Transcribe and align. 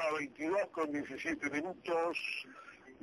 hora 0.00 0.12
22 0.18 0.66
con 0.72 0.92
17 0.92 1.50
minutos, 1.50 2.18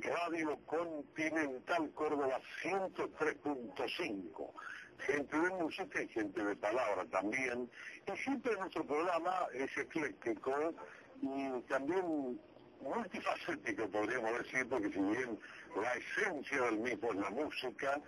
Radio 0.00 0.58
Continental 0.66 1.90
Córdoba 1.94 2.40
103.5. 2.62 4.52
Gente 4.98 5.38
de 5.38 5.50
música 5.50 6.02
y 6.02 6.08
gente 6.08 6.44
de 6.44 6.56
palabra 6.56 7.04
también. 7.06 7.70
Y 8.06 8.16
siempre 8.18 8.56
nuestro 8.56 8.84
programa 8.84 9.46
es 9.54 9.70
ecléctico 9.76 10.74
y 11.22 11.60
también 11.68 12.40
multifacético, 12.80 13.88
podríamos 13.88 14.38
decir, 14.38 14.68
porque 14.68 14.90
si 14.90 15.00
bien 15.00 15.38
la 15.76 15.94
esencia 15.94 16.62
del 16.62 16.78
mismo 16.78 17.12
es 17.12 17.16
la 17.16 17.30
música, 17.30 18.00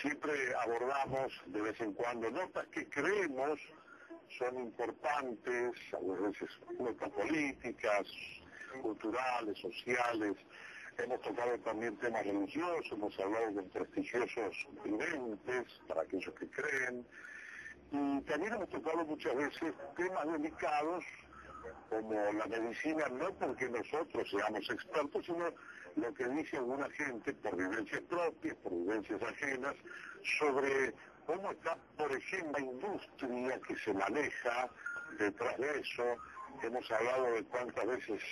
siempre 0.00 0.32
abordamos 0.60 1.32
de 1.46 1.60
vez 1.60 1.80
en 1.80 1.92
cuando 1.92 2.30
notas 2.30 2.66
que 2.68 2.88
creemos 2.88 3.60
son 4.38 4.58
importantes, 4.58 5.72
a 5.92 6.22
veces 6.22 6.50
políticas, 7.16 8.06
culturales, 8.82 9.58
sociales. 9.58 10.36
Hemos 10.98 11.20
tocado 11.22 11.58
también 11.60 11.96
temas 11.96 12.24
religiosos, 12.24 12.92
hemos 12.92 13.18
hablado 13.18 13.50
de 13.52 13.62
prestigiosos 13.62 14.66
videntes 14.84 15.64
para 15.88 16.02
aquellos 16.02 16.34
que 16.34 16.48
creen. 16.48 17.06
Y 17.90 18.20
también 18.22 18.54
hemos 18.54 18.68
tocado 18.68 19.04
muchas 19.04 19.34
veces 19.34 19.74
temas 19.96 20.32
delicados 20.32 21.04
como 21.88 22.12
la 22.12 22.46
medicina, 22.46 23.08
no 23.08 23.32
porque 23.34 23.68
nosotros 23.68 24.30
seamos 24.30 24.68
expertos, 24.70 25.24
sino 25.24 25.44
lo 25.96 26.14
que 26.14 26.28
dice 26.28 26.56
alguna 26.56 26.88
gente 26.90 27.32
por 27.34 27.56
vivencias 27.56 28.00
propias, 28.02 28.56
por 28.56 28.72
vivencias 28.72 29.22
ajenas, 29.22 29.74
sobre 30.38 30.94
cómo 31.26 31.50
está, 31.52 31.76
por 31.96 32.12
ejemplo, 32.12 32.52
la 32.52 32.60
industria 32.60 33.60
que 33.66 33.76
se 33.76 33.94
maneja 33.94 34.70
detrás 35.18 35.58
de 35.58 35.80
eso. 35.80 36.16
Hemos 36.62 36.90
hablado 36.90 37.32
de 37.32 37.44
cuántas 37.44 37.86
veces 37.86 38.22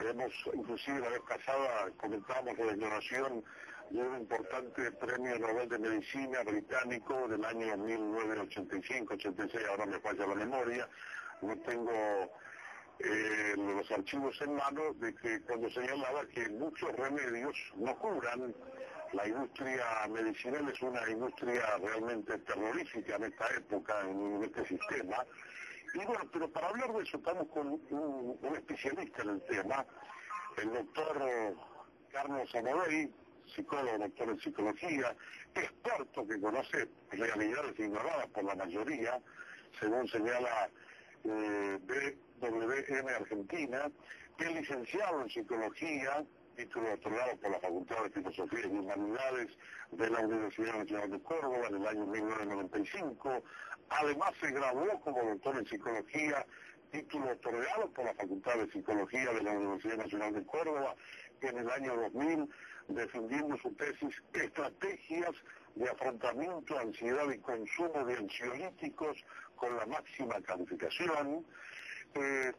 hemos, 0.00 0.32
inclusive 0.52 1.00
la 1.00 1.10
vez 1.10 1.20
pasada 1.28 1.90
comentábamos 1.96 2.58
la 2.58 2.72
ignoración 2.72 3.44
de 3.90 4.00
un 4.00 4.20
importante 4.20 4.90
premio 4.92 5.38
Nobel 5.38 5.68
de 5.68 5.78
Medicina 5.78 6.42
británico 6.42 7.28
del 7.28 7.44
año 7.44 7.76
1985-86, 7.76 9.68
ahora 9.68 9.86
me 9.86 10.00
falla 10.00 10.26
la 10.26 10.34
memoria, 10.34 10.88
no 11.42 11.56
tengo 11.58 11.92
eh, 12.98 13.54
los 13.56 13.90
archivos 13.90 14.40
en 14.40 14.54
mano 14.54 14.94
de 14.94 15.14
que 15.14 15.42
cuando 15.42 15.70
señalaba 15.70 16.26
que 16.28 16.48
muchos 16.50 16.90
remedios 16.96 17.54
no 17.76 17.96
curan, 17.98 18.54
la 19.12 19.28
industria 19.28 20.08
medicinal 20.08 20.68
es 20.68 20.80
una 20.82 21.08
industria 21.10 21.78
realmente 21.78 22.38
terrorífica 22.38 23.16
en 23.16 23.24
esta 23.24 23.48
época, 23.54 24.00
en, 24.08 24.42
este 24.42 24.66
sistema. 24.66 25.24
Y 25.94 25.98
bueno, 25.98 26.24
pero 26.32 26.50
para 26.50 26.68
hablar 26.68 26.92
de 26.94 27.02
eso 27.02 27.18
estamos 27.18 27.46
con 27.48 27.68
un, 27.68 28.38
especialista 28.54 29.22
en 29.22 29.28
el 29.30 29.42
tema, 29.42 29.86
el 30.56 30.72
doctor 30.72 31.56
Carlos 32.10 32.54
Amodei, 32.54 33.10
psicólogo, 33.54 33.98
doctor 33.98 34.28
en 34.30 34.40
psicología, 34.40 35.16
experto 35.54 36.26
que 36.26 36.40
conoce 36.40 36.88
realidades 37.10 37.78
ignoradas 37.78 38.26
por 38.28 38.44
la 38.44 38.54
mayoría, 38.54 39.20
según 39.78 40.08
señala 40.08 40.70
eh, 41.24 41.78
BWM 42.40 43.08
Argentina, 43.08 43.90
que 44.38 44.44
es 44.44 44.54
licenciado 44.54 45.20
en 45.20 45.28
psicología, 45.28 46.24
título 46.62 46.92
otorgado 46.94 47.36
por 47.38 47.50
la 47.50 47.58
Facultad 47.58 48.04
de 48.04 48.10
Filosofía 48.10 48.66
y 48.66 48.70
Humanidades 48.70 49.48
de 49.90 50.10
la 50.10 50.20
Universidad 50.20 50.78
Nacional 50.78 51.10
de 51.10 51.20
Córdoba 51.20 51.66
en 51.68 51.74
el 51.74 51.86
año 51.88 52.06
1995. 52.06 53.42
Además 53.88 54.30
se 54.40 54.52
graduó 54.52 55.00
como 55.00 55.22
doctor 55.24 55.58
en 55.58 55.66
psicología, 55.66 56.46
título 56.92 57.32
otorgado 57.32 57.90
por 57.90 58.04
la 58.04 58.14
Facultad 58.14 58.58
de 58.58 58.70
Psicología 58.70 59.32
de 59.32 59.42
la 59.42 59.50
Universidad 59.52 59.96
Nacional 59.96 60.34
de 60.34 60.46
Córdoba 60.46 60.94
en 61.40 61.58
el 61.58 61.68
año 61.68 61.96
2000, 61.96 62.48
defendiendo 62.88 63.56
su 63.56 63.74
tesis 63.74 64.22
Estrategias 64.32 65.32
de 65.74 65.90
afrontamiento, 65.90 66.78
ansiedad 66.78 67.28
y 67.28 67.38
consumo 67.38 68.04
de 68.04 68.18
ansiolíticos 68.18 69.16
con 69.56 69.76
la 69.76 69.86
máxima 69.86 70.40
calificación 70.42 71.44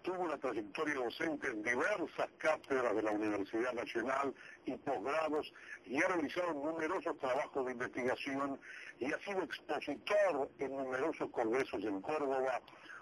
tuvo 0.01 0.23
una 0.23 0.37
trayectoria 0.37 0.95
docente 0.95 1.47
en 1.47 1.63
diversas 1.63 2.29
cátedras 2.37 2.95
de 2.95 3.01
la 3.03 3.11
Universidad 3.11 3.73
Nacional 3.73 4.33
y 4.65 4.75
posgrados 4.77 5.53
y 5.85 6.01
ha 6.01 6.07
realizado 6.07 6.53
numerosos 6.53 7.17
trabajos 7.19 7.65
de 7.65 7.71
investigación 7.73 8.59
y 8.99 9.11
ha 9.11 9.19
sido 9.19 9.43
expositor 9.43 10.49
en 10.59 10.71
numerosos 10.71 11.29
congresos 11.31 11.83
en 11.83 12.01
Córdoba, 12.01 12.61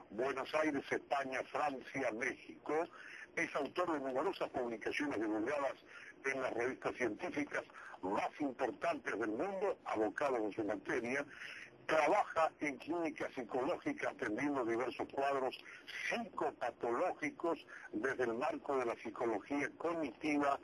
Buenos 0.09 0.53
Aires, 0.55 0.83
España, 0.91 1.41
Francia, 1.51 2.11
México. 2.13 2.87
Es 3.35 3.55
autor 3.55 3.93
de 3.93 3.99
numerosas 3.99 4.49
publicaciones 4.49 5.19
divulgadas 5.21 5.75
en 6.25 6.41
las 6.41 6.53
revistas 6.53 6.93
científicas 6.95 7.63
más 8.01 8.29
importantes 8.39 9.17
del 9.17 9.29
mundo, 9.29 9.77
abocado 9.85 10.37
en 10.37 10.51
su 10.51 10.63
materia, 10.63 11.25
trabaja 11.91 12.49
en 12.61 12.77
clínica 12.77 13.27
psicológica 13.35 14.11
atendiendo 14.11 14.63
diversos 14.63 15.05
cuadros 15.13 15.57
psicopatológicos 16.07 17.65
desde 17.91 18.23
el 18.23 18.35
marco 18.35 18.77
de 18.77 18.85
la 18.85 18.95
psicología 18.95 19.69
cognitiva 19.77 20.57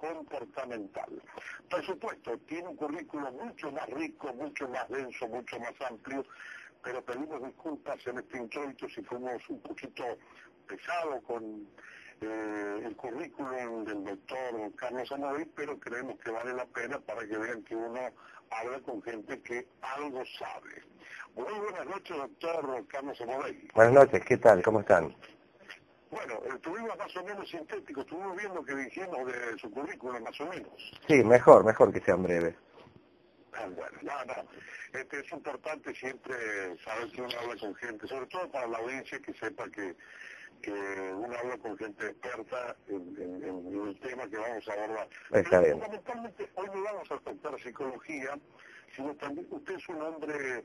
comportamental. 0.00 1.20
Por 1.68 1.84
supuesto, 1.84 2.38
tiene 2.46 2.68
un 2.68 2.76
currículo 2.76 3.32
mucho 3.32 3.72
más 3.72 3.88
rico, 3.90 4.32
mucho 4.34 4.68
más 4.68 4.88
denso, 4.88 5.26
mucho 5.26 5.58
más 5.58 5.74
amplio, 5.90 6.24
pero 6.84 7.04
pedimos 7.04 7.42
disculpas 7.42 8.06
en 8.06 8.18
este 8.18 8.38
introito 8.38 8.88
si 8.88 9.02
fuimos 9.02 9.42
un 9.48 9.60
poquito 9.60 10.04
pesado 10.68 11.20
con 11.22 11.66
eh, 12.20 12.82
el 12.84 12.96
currículum 12.96 13.84
del 13.84 14.04
doctor 14.04 14.74
Carlos 14.76 15.12
Amodí, 15.12 15.44
pero 15.54 15.78
creemos 15.78 16.18
que 16.18 16.30
vale 16.30 16.52
la 16.52 16.66
pena 16.66 16.98
para 17.00 17.26
que 17.26 17.36
vean 17.36 17.62
que 17.64 17.76
uno 17.76 18.00
habla 18.50 18.80
con 18.80 19.02
gente 19.02 19.40
que 19.42 19.66
algo 19.82 20.22
sabe. 20.38 20.82
Muy 21.34 21.52
buenas 21.60 21.86
noches, 21.86 22.16
doctor 22.16 22.86
Carlos 22.88 23.20
Amodí. 23.20 23.68
Buenas 23.74 23.94
noches, 23.94 24.24
¿qué 24.24 24.36
tal? 24.36 24.62
¿Cómo 24.62 24.80
están? 24.80 25.14
Bueno, 26.10 26.40
estuvimos 26.54 26.96
más 26.96 27.14
o 27.16 27.24
menos 27.24 27.48
sintéticos, 27.50 28.04
estuvimos 28.04 28.36
viendo 28.36 28.64
que 28.64 28.74
dijimos 28.74 29.26
de 29.26 29.58
su 29.58 29.70
currículum 29.70 30.22
más 30.22 30.40
o 30.40 30.46
menos. 30.46 31.00
Sí, 31.06 31.22
mejor, 31.22 31.64
mejor 31.64 31.92
que 31.92 32.00
sean 32.00 32.22
breves. 32.22 32.54
Ah, 33.52 33.66
bueno, 33.66 33.98
no, 34.02 34.24
no. 34.24 34.48
Este, 34.98 35.20
es 35.20 35.32
importante 35.32 35.94
siempre 35.94 36.34
saber 36.82 37.10
que 37.12 37.20
uno 37.20 37.38
habla 37.40 37.56
con 37.60 37.74
gente, 37.74 38.06
sobre 38.06 38.26
todo 38.26 38.50
para 38.50 38.66
la 38.68 38.78
audiencia 38.78 39.20
que 39.20 39.34
sepa 39.34 39.68
que 39.70 39.94
que 40.62 40.70
uno 40.70 41.36
habla 41.36 41.56
con 41.58 41.76
gente 41.78 42.06
experta 42.06 42.76
en, 42.88 43.42
el 43.42 44.00
tema 44.00 44.28
que 44.28 44.36
vamos 44.36 44.68
a 44.68 44.72
abordar. 44.72 45.08
Fundamentalmente 45.30 46.50
hoy 46.54 46.66
no 46.74 46.82
vamos 46.82 47.10
a 47.10 47.18
tratar 47.18 47.60
psicología, 47.60 48.38
sino 48.94 49.14
también 49.16 49.46
usted 49.50 49.74
es 49.74 49.88
un 49.88 50.02
hombre 50.02 50.64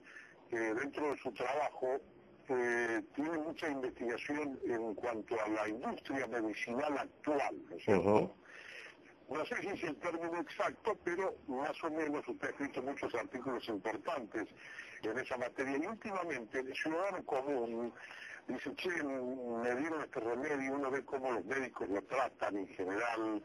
que 0.50 0.58
dentro 0.58 1.12
de 1.12 1.18
su 1.18 1.32
trabajo 1.34 2.00
eh, 2.50 3.02
tiene 3.16 3.38
mucha 3.38 3.70
investigación 3.70 4.59
en 4.66 4.94
cuanto 4.96 5.42
a 5.42 5.48
la 5.48 5.70
industria 5.70 6.28
medicinal 6.28 6.98
actual, 6.98 7.56
¿no 7.70 7.76
es 7.76 7.84
cierto? 7.84 8.36
No 9.30 9.46
sé 9.46 9.56
si 9.62 9.68
es 9.68 9.84
el 9.84 9.96
término 9.96 10.40
exacto, 10.40 10.98
pero 11.03 11.36
más 11.48 11.82
o 11.84 11.90
menos 11.90 12.28
usted 12.28 12.48
ha 12.48 12.52
escrito 12.52 12.82
muchos 12.84 13.16
artículos 13.16 13.68
importantes 13.70 14.48
en 15.02 15.18
esa 15.18 15.38
materia 15.38 15.78
y 15.78 15.88
últimamente 15.88 16.59
el 16.59 16.76
ciudadano 16.76 17.24
común 17.26 17.94
dice, 18.48 18.74
che, 18.76 19.04
me 19.04 19.76
dieron 19.76 20.02
este 20.02 20.20
remedio, 20.20 20.74
uno 20.74 20.92
ve 20.92 21.04
cómo 21.06 21.31
los 21.31 21.46
médicos 21.46 21.90
lo 21.90 22.02
tratan 22.04 22.58
en 22.58 22.68
general, 22.68 23.44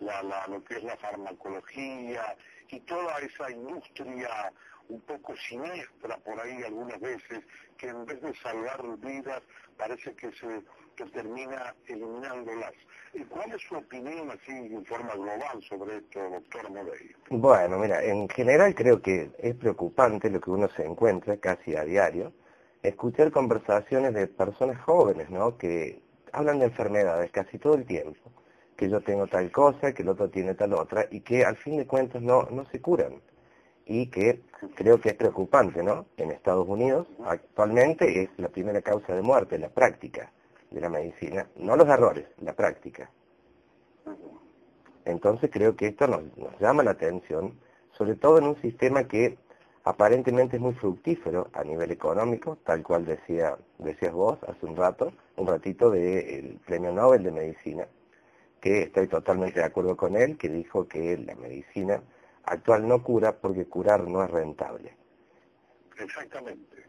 la, 0.00 0.46
lo 0.46 0.62
que 0.64 0.76
es 0.76 0.84
la 0.84 0.96
farmacología 0.96 2.36
y 2.68 2.80
toda 2.80 3.18
esa 3.18 3.50
industria 3.50 4.52
un 4.88 5.00
poco 5.02 5.34
siniestra 5.36 6.16
por 6.18 6.40
ahí 6.40 6.62
algunas 6.62 7.00
veces, 7.00 7.44
que 7.76 7.88
en 7.88 8.06
vez 8.06 8.20
de 8.22 8.34
salvar 8.36 8.80
vidas 8.98 9.42
parece 9.76 10.14
que 10.14 10.32
se 10.32 10.62
que 10.98 11.04
termina 11.10 11.74
eliminándolas. 11.86 12.72
¿Y 13.14 13.22
cuál 13.24 13.52
es 13.52 13.62
su 13.62 13.76
opinión 13.76 14.30
así 14.30 14.50
en 14.50 14.84
forma 14.84 15.14
global 15.14 15.62
sobre 15.68 15.98
esto, 15.98 16.28
doctor 16.28 16.70
Modey? 16.70 17.14
Bueno, 17.30 17.78
mira, 17.78 18.02
en 18.02 18.28
general 18.28 18.74
creo 18.74 19.00
que 19.00 19.30
es 19.38 19.54
preocupante 19.54 20.28
lo 20.28 20.40
que 20.40 20.50
uno 20.50 20.68
se 20.70 20.84
encuentra 20.84 21.36
casi 21.36 21.76
a 21.76 21.84
diario, 21.84 22.32
escuchar 22.82 23.30
conversaciones 23.30 24.14
de 24.14 24.26
personas 24.26 24.80
jóvenes, 24.82 25.30
¿no? 25.30 25.56
Que 25.56 26.00
hablan 26.32 26.58
de 26.58 26.66
enfermedades 26.66 27.30
casi 27.30 27.58
todo 27.58 27.74
el 27.74 27.84
tiempo, 27.84 28.30
que 28.76 28.88
yo 28.88 29.00
tengo 29.00 29.26
tal 29.26 29.50
cosa, 29.50 29.92
que 29.92 30.02
el 30.02 30.08
otro 30.08 30.30
tiene 30.30 30.54
tal 30.54 30.74
otra, 30.74 31.06
y 31.10 31.20
que 31.20 31.44
al 31.44 31.56
fin 31.56 31.76
de 31.78 31.86
cuentas 31.86 32.22
no, 32.22 32.44
no 32.50 32.64
se 32.66 32.80
curan. 32.80 33.20
Y 33.86 34.08
que 34.08 34.42
creo 34.74 35.00
que 35.00 35.10
es 35.10 35.14
preocupante, 35.14 35.82
¿no? 35.82 36.06
En 36.16 36.30
Estados 36.30 36.68
Unidos 36.68 37.08
actualmente 37.24 38.22
es 38.22 38.30
la 38.36 38.48
primera 38.48 38.82
causa 38.82 39.14
de 39.14 39.22
muerte, 39.22 39.58
la 39.58 39.70
práctica 39.70 40.30
de 40.70 40.80
la 40.80 40.90
medicina, 40.90 41.48
no 41.56 41.76
los 41.76 41.88
errores, 41.88 42.26
la 42.42 42.52
práctica. 42.52 43.10
Entonces 45.06 45.50
creo 45.50 45.74
que 45.74 45.86
esto 45.86 46.06
nos, 46.06 46.20
nos 46.36 46.58
llama 46.60 46.82
la 46.82 46.90
atención, 46.90 47.58
sobre 47.92 48.14
todo 48.14 48.36
en 48.36 48.44
un 48.44 48.60
sistema 48.60 49.08
que 49.08 49.38
aparentemente 49.88 50.56
es 50.56 50.62
muy 50.62 50.74
fructífero 50.74 51.48
a 51.54 51.64
nivel 51.64 51.90
económico, 51.90 52.58
tal 52.62 52.82
cual 52.82 53.06
decía, 53.06 53.56
decías 53.78 54.12
vos 54.12 54.38
hace 54.46 54.66
un 54.66 54.76
rato, 54.76 55.14
un 55.36 55.46
ratito 55.46 55.90
del 55.90 56.60
premio 56.66 56.92
Nobel 56.92 57.22
de 57.22 57.30
Medicina, 57.30 57.88
que 58.60 58.82
estoy 58.82 59.08
totalmente 59.08 59.60
de 59.60 59.64
acuerdo 59.64 59.96
con 59.96 60.14
él, 60.14 60.36
que 60.36 60.50
dijo 60.50 60.86
que 60.86 61.16
la 61.16 61.34
medicina 61.36 62.02
actual 62.44 62.86
no 62.86 63.02
cura 63.02 63.38
porque 63.38 63.64
curar 63.64 64.06
no 64.06 64.22
es 64.22 64.30
rentable. 64.30 64.94
Exactamente. 65.98 66.87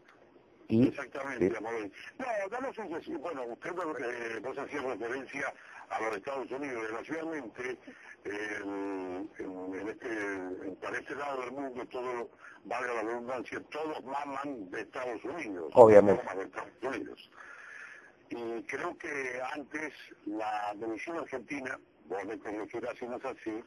Exactamente, 0.70 1.60
No, 1.60 2.26
damos 2.50 2.78
un 2.78 3.20
bueno, 3.20 3.44
usted 3.44 3.70
eh, 3.70 4.40
nos 4.40 4.56
hacía 4.58 4.82
referencia 4.82 5.52
a 5.88 6.00
los 6.00 6.16
Estados 6.16 6.50
Unidos. 6.50 6.82
Desgraciadamente, 6.82 7.78
en, 8.24 9.28
este, 9.88 10.76
para 10.80 10.98
este 10.98 11.14
lado 11.16 11.40
del 11.42 11.52
mundo, 11.52 11.84
todo, 11.86 12.30
valga 12.64 12.94
la 12.94 13.02
redundancia, 13.02 13.60
todos 13.70 14.04
maman 14.04 14.70
de 14.70 14.80
Estados 14.82 15.24
Unidos. 15.24 15.70
Obviamente. 15.74 16.22
De 16.36 16.44
Estados 16.44 16.72
Unidos. 16.82 17.30
Y 18.30 18.62
creo 18.62 18.96
que 18.96 19.40
antes 19.52 19.92
la 20.26 20.72
medicina 20.78 21.20
argentina, 21.20 21.78
vos 22.06 22.24
me 22.24 22.38
conocerás 22.38 22.96
si 22.96 23.06
no 23.06 23.16
es 23.16 23.24
así, 23.24 23.64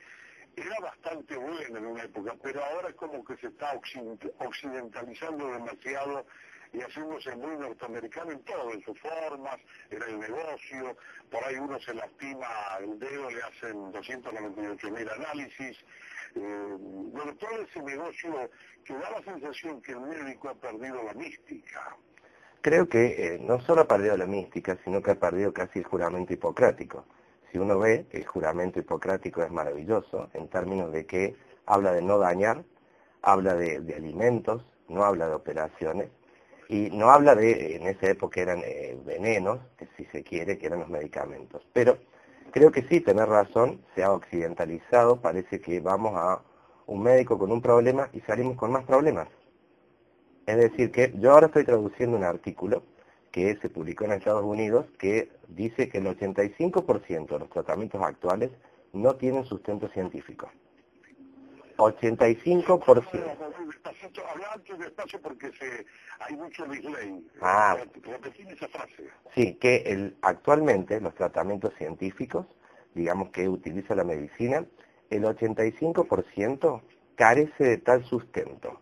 era 0.56 0.80
bastante 0.80 1.36
buena 1.36 1.80
en 1.80 1.86
una 1.86 2.04
época, 2.04 2.36
pero 2.42 2.64
ahora 2.64 2.90
es 2.90 2.96
como 2.96 3.24
que 3.26 3.36
se 3.38 3.48
está 3.48 3.74
occidentalizando 4.40 5.52
demasiado 5.52 6.26
y 6.74 6.82
haciéndose 6.82 7.36
muy 7.36 7.56
norteamericano 7.56 8.32
en 8.32 8.40
todo, 8.44 8.74
en 8.74 8.84
sus 8.84 9.00
formas, 9.00 9.58
en 9.92 10.02
el 10.02 10.20
negocio, 10.20 10.98
por 11.30 11.44
ahí 11.44 11.56
uno 11.56 11.80
se 11.80 11.94
lastima 11.94 12.48
el 12.80 13.00
dedo, 13.00 13.30
le 13.30 13.42
hacen 13.44 13.92
298 13.92 14.90
mil 14.90 15.10
análisis, 15.10 15.78
eh, 16.36 16.76
bueno, 16.80 17.36
todo 17.36 17.62
ese 17.62 17.80
negocio 17.80 18.50
que 18.84 18.94
da 18.94 19.12
la 19.12 19.22
sensación 19.24 19.82
que 19.82 19.92
el 19.92 20.02
médico 20.02 20.50
ha 20.50 20.56
perdido 20.56 21.04
la 21.04 21.14
mística. 21.14 21.96
Creo 22.62 22.90
que 22.90 23.36
eh, 23.36 23.40
no 23.40 23.62
solo 23.62 23.82
ha 23.82 23.88
perdido 23.88 24.18
la 24.18 24.26
mística, 24.26 24.78
sino 24.84 25.02
que 25.02 25.12
ha 25.12 25.20
perdido 25.20 25.54
casi 25.54 25.80
el 25.80 25.86
juramento 25.86 26.34
hipocrático. 26.34 27.06
Si 27.52 27.60
uno 27.60 27.78
ve, 27.78 28.08
el 28.10 28.26
juramento 28.26 28.80
hipocrático 28.80 29.44
es 29.44 29.52
maravilloso 29.52 30.30
en 30.34 30.48
términos 30.48 30.92
de 30.92 31.06
que 31.06 31.36
habla 31.68 31.92
de 31.92 32.02
no 32.02 32.18
dañar, 32.18 32.64
habla 33.22 33.54
de 33.54 33.94
alimentos, 33.96 34.66
no 34.88 35.06
habla 35.06 35.28
de 35.28 35.36
operaciones, 35.36 36.10
y 36.70 36.90
no 36.92 37.10
habla 37.10 37.36
de, 37.36 37.76
en 37.76 37.88
esa 37.88 38.10
época 38.10 38.42
eran 38.42 38.62
eh, 38.66 38.98
venenos, 39.06 39.60
si 39.98 40.06
se 40.06 40.24
quiere, 40.24 40.58
que 40.58 40.68
eran 40.68 40.80
los 40.80 40.90
medicamentos. 40.90 41.66
Pero 41.74 41.98
creo 42.52 42.72
que 42.72 42.84
sí, 42.84 43.02
tener 43.02 43.28
razón, 43.28 43.82
se 43.96 44.04
ha 44.04 44.12
occidentalizado, 44.12 45.22
parece 45.22 45.62
que 45.62 45.80
vamos 45.80 46.14
a 46.16 46.42
un 46.86 47.02
médico 47.02 47.38
con 47.38 47.52
un 47.52 47.62
problema 47.62 48.10
y 48.14 48.20
salimos 48.22 48.58
con 48.58 48.72
más 48.72 48.84
problemas. 48.86 49.28
Es 50.46 50.58
decir, 50.58 50.92
que 50.92 51.14
yo 51.18 51.32
ahora 51.32 51.48
estoy 51.48 51.64
traduciendo 51.64 52.18
un 52.18 52.24
artículo 52.24 52.84
que 53.32 53.56
se 53.62 53.70
publicó 53.70 54.06
en 54.06 54.12
Estados 54.12 54.44
Unidos 54.44 54.86
que 55.00 55.32
dice 55.48 55.90
que 55.90 55.98
el 55.98 56.06
85% 56.06 57.28
de 57.28 57.40
los 57.40 57.50
tratamientos 57.50 58.02
actuales 58.02 58.52
no 58.92 59.16
tienen 59.16 59.46
sustento 59.46 59.88
científico. 59.90 60.50
85%. 61.84 63.12
despacio 64.78 65.22
porque 65.22 65.52
se, 65.54 65.86
hay 66.20 66.36
mucho. 66.36 66.66
Ah. 67.42 67.78
esa 68.50 68.68
frase. 68.68 69.10
Sí, 69.36 69.56
que 69.56 69.78
el, 69.86 70.18
actualmente 70.22 71.00
los 71.02 71.16
tratamientos 71.16 71.74
científicos, 71.78 72.46
digamos 72.94 73.30
que 73.30 73.48
utiliza 73.48 73.96
la 73.96 74.04
medicina, 74.04 74.66
el 75.10 75.24
85% 75.24 76.82
carece 77.16 77.64
de 77.64 77.78
tal 77.78 78.04
sustento. 78.06 78.82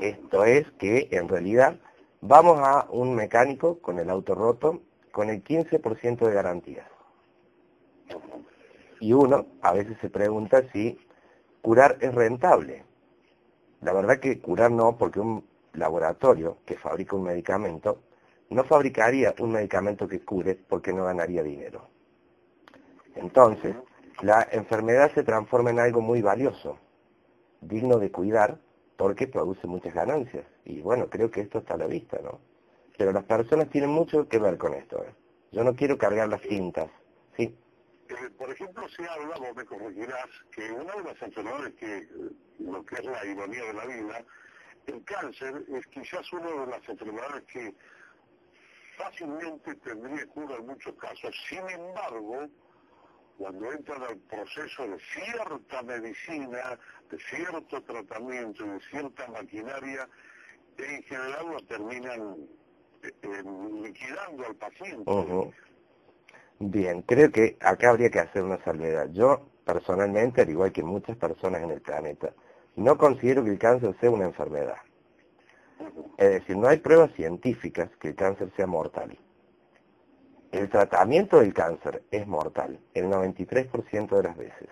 Esto 0.00 0.44
es 0.44 0.70
que 0.78 1.08
en 1.10 1.28
realidad 1.28 1.80
vamos 2.20 2.60
a 2.60 2.86
un 2.90 3.14
mecánico 3.14 3.80
con 3.80 3.98
el 3.98 4.10
auto 4.10 4.34
roto 4.34 4.82
con 5.12 5.30
el 5.30 5.42
15% 5.42 6.26
de 6.26 6.32
garantías. 6.32 6.86
Y 9.00 9.12
uno 9.12 9.46
a 9.62 9.72
veces 9.72 9.96
se 10.00 10.10
pregunta 10.10 10.62
si 10.72 10.98
curar 11.62 11.98
es 12.00 12.14
rentable. 12.14 12.84
La 13.80 13.92
verdad 13.92 14.18
que 14.18 14.40
curar 14.40 14.70
no, 14.70 14.96
porque 14.96 15.20
un 15.20 15.44
laboratorio 15.74 16.58
que 16.64 16.76
fabrica 16.76 17.16
un 17.16 17.24
medicamento 17.24 18.00
no 18.50 18.64
fabricaría 18.64 19.34
un 19.40 19.52
medicamento 19.52 20.08
que 20.08 20.20
cure 20.20 20.54
porque 20.54 20.92
no 20.92 21.04
ganaría 21.04 21.42
dinero. 21.42 21.88
Entonces, 23.14 23.76
la 24.22 24.48
enfermedad 24.50 25.12
se 25.14 25.22
transforma 25.22 25.70
en 25.70 25.80
algo 25.80 26.00
muy 26.00 26.22
valioso, 26.22 26.78
digno 27.60 27.98
de 27.98 28.10
cuidar, 28.10 28.58
porque 28.96 29.28
produce 29.28 29.66
muchas 29.66 29.94
ganancias. 29.94 30.44
Y 30.64 30.80
bueno, 30.80 31.08
creo 31.08 31.30
que 31.30 31.40
esto 31.40 31.58
está 31.58 31.74
a 31.74 31.78
la 31.78 31.86
vista, 31.86 32.18
¿no? 32.22 32.40
Pero 32.96 33.12
las 33.12 33.24
personas 33.24 33.70
tienen 33.70 33.90
mucho 33.90 34.28
que 34.28 34.38
ver 34.38 34.58
con 34.58 34.74
esto. 34.74 35.02
¿eh? 35.04 35.14
Yo 35.52 35.62
no 35.62 35.74
quiero 35.76 35.98
cargar 35.98 36.28
las 36.28 36.42
cintas, 36.42 36.90
¿sí? 37.36 37.56
Eh, 38.08 38.30
por 38.38 38.50
ejemplo, 38.50 38.88
se 38.88 39.06
habla, 39.06 39.36
vos 39.38 39.54
me 39.54 39.64
corregirás, 39.64 40.28
que 40.50 40.70
una 40.70 40.94
de 40.94 41.04
las 41.04 41.22
enfermedades 41.22 41.74
que, 41.74 41.98
eh, 41.98 42.08
lo 42.58 42.84
que 42.84 42.94
es 42.96 43.04
la 43.04 43.24
ironía 43.24 43.64
de 43.64 43.72
la 43.74 43.84
vida, 43.86 44.24
el 44.86 45.04
cáncer 45.04 45.64
es 45.68 45.86
quizás 45.88 46.32
una 46.32 46.50
de 46.50 46.66
las 46.66 46.88
enfermedades 46.88 47.44
que 47.44 47.74
fácilmente 48.96 49.74
tendría 49.76 50.26
cura 50.28 50.56
en 50.56 50.66
muchos 50.66 50.94
casos. 50.96 51.34
Sin 51.48 51.68
embargo, 51.68 52.48
cuando 53.36 53.72
entran 53.72 54.02
al 54.02 54.16
proceso 54.18 54.88
de 54.88 54.98
cierta 54.98 55.82
medicina, 55.82 56.78
de 57.10 57.18
cierto 57.18 57.82
tratamiento, 57.82 58.64
de 58.64 58.80
cierta 58.90 59.28
maquinaria, 59.28 60.08
en 60.78 61.02
general 61.02 61.46
lo 61.50 61.60
terminan 61.66 62.36
eh, 63.02 63.42
liquidando 63.82 64.46
al 64.46 64.56
paciente. 64.56 65.04
Bien, 66.60 67.02
creo 67.02 67.30
que 67.30 67.56
acá 67.60 67.90
habría 67.90 68.10
que 68.10 68.18
hacer 68.18 68.42
una 68.42 68.62
salvedad. 68.64 69.08
Yo, 69.12 69.48
personalmente, 69.64 70.42
al 70.42 70.50
igual 70.50 70.72
que 70.72 70.82
muchas 70.82 71.16
personas 71.16 71.62
en 71.62 71.70
el 71.70 71.80
planeta, 71.80 72.32
no 72.74 72.98
considero 72.98 73.44
que 73.44 73.50
el 73.50 73.58
cáncer 73.58 73.94
sea 74.00 74.10
una 74.10 74.24
enfermedad. 74.24 74.78
Es 76.16 76.30
decir, 76.30 76.56
no 76.56 76.66
hay 76.66 76.78
pruebas 76.78 77.12
científicas 77.12 77.90
que 78.00 78.08
el 78.08 78.16
cáncer 78.16 78.50
sea 78.56 78.66
mortal. 78.66 79.16
El 80.50 80.68
tratamiento 80.68 81.38
del 81.38 81.54
cáncer 81.54 82.02
es 82.10 82.26
mortal, 82.26 82.80
el 82.92 83.04
93% 83.04 84.16
de 84.16 84.22
las 84.22 84.36
veces. 84.36 84.68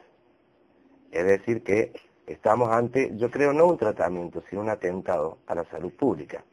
Es 1.12 1.24
decir, 1.24 1.62
que 1.62 1.92
estamos 2.26 2.70
ante, 2.70 3.12
yo 3.16 3.30
creo, 3.30 3.52
no 3.52 3.66
un 3.66 3.76
tratamiento, 3.76 4.42
sino 4.50 4.62
un 4.62 4.70
atentado 4.70 5.38
a 5.46 5.54
la 5.54 5.64
salud 5.66 5.92
pública 5.92 6.44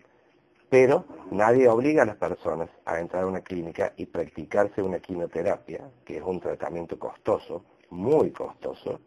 pero 0.73 1.05
nadie 1.29 1.69
obliga 1.69 2.01
a 2.01 2.05
las 2.07 2.15
personas 2.15 2.67
a 2.85 2.99
entrar 2.99 3.21
a 3.21 3.27
una 3.27 3.41
clínica 3.41 3.93
y 3.95 4.07
practicarse 4.07 4.81
una 4.81 4.97
quimioterapia, 4.97 5.87
que 6.03 6.17
es 6.17 6.23
un 6.23 6.39
tratamiento 6.39 6.97
costoso, 6.97 7.63
muy 7.91 8.31
costoso, 8.31 8.99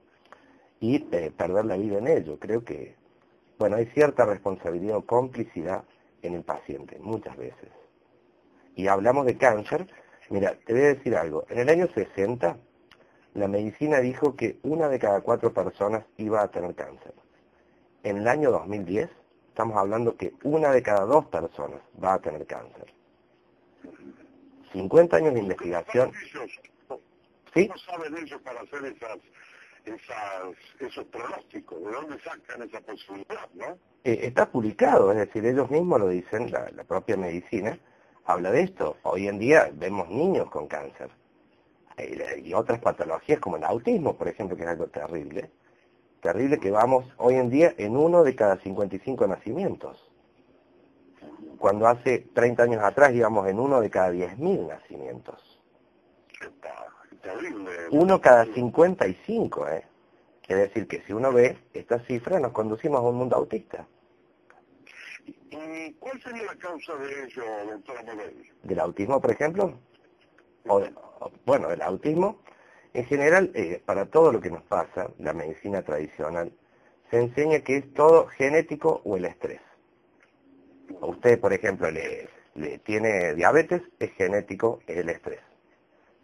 y 0.78 1.04
eh, 1.10 1.32
perder 1.36 1.64
la 1.64 1.76
vida 1.76 1.98
en 1.98 2.06
ello. 2.06 2.38
Creo 2.38 2.62
que, 2.62 2.94
bueno, 3.58 3.74
hay 3.74 3.86
cierta 3.86 4.24
responsabilidad 4.24 4.98
o 4.98 5.06
complicidad 5.06 5.82
en 6.22 6.34
el 6.34 6.44
paciente, 6.44 7.00
muchas 7.00 7.36
veces. 7.36 7.70
Y 8.76 8.86
hablamos 8.86 9.26
de 9.26 9.36
cáncer, 9.36 9.88
mira, 10.30 10.56
te 10.64 10.72
voy 10.72 10.82
a 10.82 10.94
decir 10.94 11.16
algo, 11.16 11.46
en 11.48 11.58
el 11.58 11.68
año 11.68 11.88
60 11.92 12.58
la 13.34 13.48
medicina 13.48 13.98
dijo 13.98 14.36
que 14.36 14.60
una 14.62 14.88
de 14.88 15.00
cada 15.00 15.20
cuatro 15.20 15.52
personas 15.52 16.04
iba 16.16 16.42
a 16.42 16.48
tener 16.48 16.76
cáncer. 16.76 17.14
En 18.04 18.18
el 18.18 18.28
año 18.28 18.52
2010 18.52 19.10
estamos 19.56 19.78
hablando 19.78 20.14
que 20.18 20.34
una 20.42 20.70
de 20.70 20.82
cada 20.82 21.06
dos 21.06 21.24
personas 21.28 21.80
va 22.04 22.12
a 22.12 22.18
tener 22.18 22.46
cáncer. 22.46 22.92
50 24.70 25.16
años 25.16 25.32
de 25.32 25.40
investigación. 25.40 26.12
¿Sí? 27.54 27.66
¿Cómo 27.66 27.78
saben 27.78 28.18
ellos 28.18 28.38
para 28.42 28.60
hacer 28.60 28.84
esas, 28.84 29.18
esos 30.78 31.06
pronósticos? 31.06 31.82
¿De 31.82 31.90
dónde 31.90 32.20
sacan 32.20 32.68
esa 32.68 32.82
posibilidad, 32.82 33.48
no? 33.54 33.78
Eh, 34.04 34.18
está 34.24 34.44
publicado, 34.50 35.10
es 35.12 35.16
decir, 35.16 35.46
ellos 35.46 35.70
mismos 35.70 36.00
lo 36.00 36.08
dicen, 36.08 36.50
la, 36.50 36.70
la 36.72 36.84
propia 36.84 37.16
medicina 37.16 37.78
habla 38.26 38.50
de 38.50 38.60
esto. 38.60 38.98
Hoy 39.04 39.26
en 39.26 39.38
día 39.38 39.70
vemos 39.72 40.10
niños 40.10 40.50
con 40.50 40.66
cáncer 40.66 41.08
eh, 41.96 42.42
y 42.44 42.52
otras 42.52 42.78
patologías 42.80 43.40
como 43.40 43.56
el 43.56 43.64
autismo, 43.64 44.18
por 44.18 44.28
ejemplo, 44.28 44.54
que 44.54 44.64
es 44.64 44.68
algo 44.68 44.88
terrible 44.88 45.50
terrible 46.26 46.58
que 46.58 46.72
vamos 46.72 47.04
hoy 47.18 47.36
en 47.36 47.50
día 47.50 47.72
en 47.78 47.96
uno 47.96 48.24
de 48.24 48.34
cada 48.34 48.56
55 48.56 49.28
nacimientos. 49.28 50.10
Cuando 51.56 51.86
hace 51.86 52.26
30 52.34 52.64
años 52.64 52.82
atrás 52.82 53.14
íbamos 53.14 53.46
en 53.46 53.60
uno 53.60 53.80
de 53.80 53.88
cada 53.88 54.10
10.000 54.10 54.66
nacimientos. 54.66 55.60
Uno 57.92 58.20
cada 58.20 58.44
55, 58.44 59.68
¿eh? 59.68 59.84
Es 60.48 60.56
decir, 60.56 60.88
que 60.88 61.00
si 61.02 61.12
uno 61.12 61.32
ve 61.32 61.58
esta 61.72 62.00
cifra, 62.00 62.40
nos 62.40 62.50
conducimos 62.50 62.98
a 62.98 63.04
un 63.04 63.16
mundo 63.18 63.36
autista. 63.36 63.86
¿Y 65.26 65.92
cuál 65.92 66.20
sería 66.20 66.42
la 66.42 66.56
causa 66.56 66.96
de 66.96 67.24
ello? 67.24 67.42
¿Del 68.64 68.80
autismo, 68.80 69.20
por 69.20 69.30
ejemplo? 69.30 69.78
O, 70.66 70.82
bueno, 71.44 71.68
del 71.68 71.82
autismo 71.82 72.40
en 72.96 73.04
general, 73.04 73.50
eh, 73.54 73.82
para 73.84 74.06
todo 74.06 74.32
lo 74.32 74.40
que 74.40 74.50
nos 74.50 74.62
pasa, 74.62 75.10
la 75.18 75.34
medicina 75.34 75.82
tradicional, 75.82 76.50
se 77.10 77.18
enseña 77.18 77.60
que 77.60 77.76
es 77.76 77.92
todo 77.92 78.26
genético 78.28 79.02
o 79.04 79.18
el 79.18 79.26
estrés. 79.26 79.60
usted, 81.02 81.38
por 81.38 81.52
ejemplo, 81.52 81.90
le, 81.90 82.28
tiene 82.84 83.34
diabetes, 83.34 83.82
es 83.98 84.12
genético 84.12 84.80
el 84.86 85.10
estrés. 85.10 85.40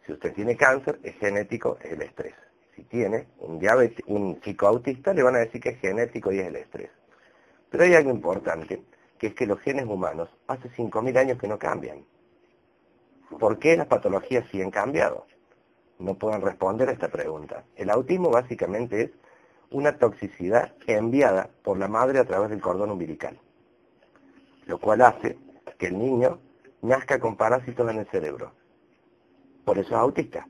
Si 0.07 0.13
usted 0.13 0.33
tiene 0.33 0.57
cáncer, 0.57 0.99
es 1.03 1.15
genético, 1.17 1.77
es 1.83 1.93
el 1.93 2.03
estrés. 2.03 2.35
Si 2.75 2.85
tiene 2.85 3.29
un, 3.41 3.59
diabetes, 3.59 4.03
un 4.07 4.41
chico 4.41 4.81
le 5.15 5.23
van 5.23 5.37
a 5.37 5.41
decir 5.41 5.61
que 5.61 5.71
es 5.71 5.79
genético 5.79 6.33
y 6.33 6.39
es 6.39 6.47
el 6.47 6.57
estrés. 6.57 6.91
Pero 7.69 7.85
hay 7.85 7.95
algo 7.95 8.11
importante, 8.11 8.83
que 9.19 9.27
es 9.27 9.35
que 9.35 9.47
los 9.47 9.61
genes 9.61 9.85
humanos 9.85 10.31
hace 10.47 10.71
5.000 10.71 11.19
años 11.19 11.39
que 11.39 11.49
no 11.49 11.59
cambian. 11.59 12.03
¿Por 13.39 13.59
qué 13.59 13.77
las 13.77 13.89
patologías 13.89 14.49
siguen 14.51 14.71
cambiando? 14.71 15.27
No 16.03 16.15
pueden 16.15 16.43
responder 16.43 16.89
a 16.89 16.93
esta 16.93 17.09
pregunta. 17.09 17.63
El 17.77 17.89
autismo 17.89 18.29
básicamente 18.29 19.03
es 19.03 19.11
una 19.71 19.99
toxicidad 19.99 20.75
enviada 20.89 21.49
por 21.63 21.79
la 21.79 21.87
madre 21.87 22.19
a 22.19 22.25
través 22.25 22.51
del 22.51 22.61
cordón 22.61 22.91
umbilical, 22.91 23.39
lo 24.67 24.79
cual 24.79 25.03
hace 25.03 25.39
que 25.79 25.87
el 25.87 25.99
niño 25.99 26.41
nazca 26.83 27.21
con 27.21 27.37
parásitos 27.37 27.89
en 27.89 27.99
el 27.99 28.07
cerebro. 28.07 28.51
Por 29.65 29.79
eso 29.79 29.91
es 29.91 29.95
autista. 29.95 30.45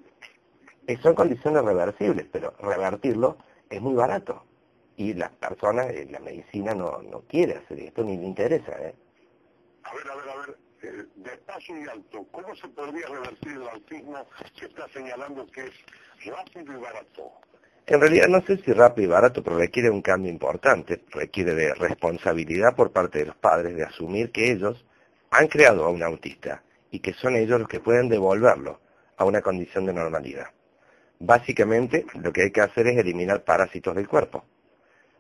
son 1.03 1.15
condiciones 1.15 1.63
reversibles, 1.63 2.27
pero 2.33 2.55
revertirlo 2.59 3.37
es 3.69 3.83
muy 3.83 3.95
barato. 3.95 4.45
Y 4.97 5.13
las 5.13 5.33
personas, 5.33 5.91
eh, 5.91 6.09
la 6.11 6.21
medicina 6.21 6.75
no, 6.75 7.03
no 7.03 7.21
quiere 7.29 7.57
hacer 7.57 7.79
esto 7.81 8.03
ni 8.03 8.17
le 8.17 8.25
interesa. 8.25 8.73
¿eh? 8.81 8.95
Eh, 10.83 11.07
y 11.69 11.89
alto, 11.89 12.27
¿cómo 12.33 12.55
se 12.57 12.69
podría 12.69 13.07
revertir 13.07 13.53
el 13.53 13.69
autismo 13.69 14.27
que 14.59 14.67
está 14.67 14.89
señalando 14.89 15.47
que 15.47 15.67
es 15.67 16.27
rápido 16.27 16.73
y 16.73 16.77
barato? 16.77 17.33
En 17.87 18.01
realidad 18.01 18.29
no 18.29 18.41
sé 18.43 18.59
si 18.59 18.73
rápido 18.73 19.09
y 19.09 19.11
barato, 19.11 19.43
pero 19.43 19.59
requiere 19.59 19.91
un 19.91 20.03
cambio 20.03 20.31
importante, 20.31 21.03
requiere 21.11 21.55
de 21.55 21.75
responsabilidad 21.75 22.75
por 22.77 22.93
parte 22.93 23.19
de 23.19 23.27
los 23.27 23.37
padres 23.37 23.77
de 23.77 23.85
asumir 23.85 24.31
que 24.31 24.53
ellos 24.53 24.85
han 25.31 25.49
creado 25.49 25.85
a 25.85 25.89
un 25.89 26.03
autista 26.03 26.63
y 26.91 27.01
que 27.01 27.13
son 27.15 27.37
ellos 27.37 27.59
los 27.61 27.69
que 27.69 27.81
pueden 27.81 28.09
devolverlo 28.09 28.81
a 29.17 29.25
una 29.25 29.41
condición 29.41 29.87
de 29.87 29.93
normalidad. 29.93 30.49
Básicamente 31.19 32.05
lo 32.15 32.33
que 32.33 32.43
hay 32.43 32.51
que 32.51 32.61
hacer 32.61 32.87
es 32.89 32.99
eliminar 32.99 33.45
parásitos 33.45 33.95
del 33.95 34.09
cuerpo. 34.09 34.45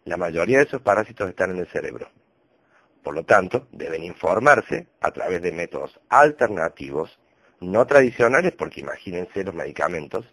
La 0.04 0.16
mayoría 0.16 0.58
de 0.58 0.64
esos 0.64 0.82
parásitos 0.82 1.28
están 1.30 1.52
en 1.52 1.58
el 1.58 1.68
cerebro. 1.68 2.08
Por 3.02 3.14
lo 3.14 3.24
tanto, 3.24 3.68
deben 3.72 4.04
informarse 4.04 4.86
a 5.00 5.10
través 5.10 5.42
de 5.42 5.52
métodos 5.52 5.98
alternativos, 6.08 7.18
no 7.60 7.86
tradicionales, 7.86 8.52
porque 8.52 8.80
imagínense 8.80 9.44
los 9.44 9.54
medicamentos, 9.54 10.24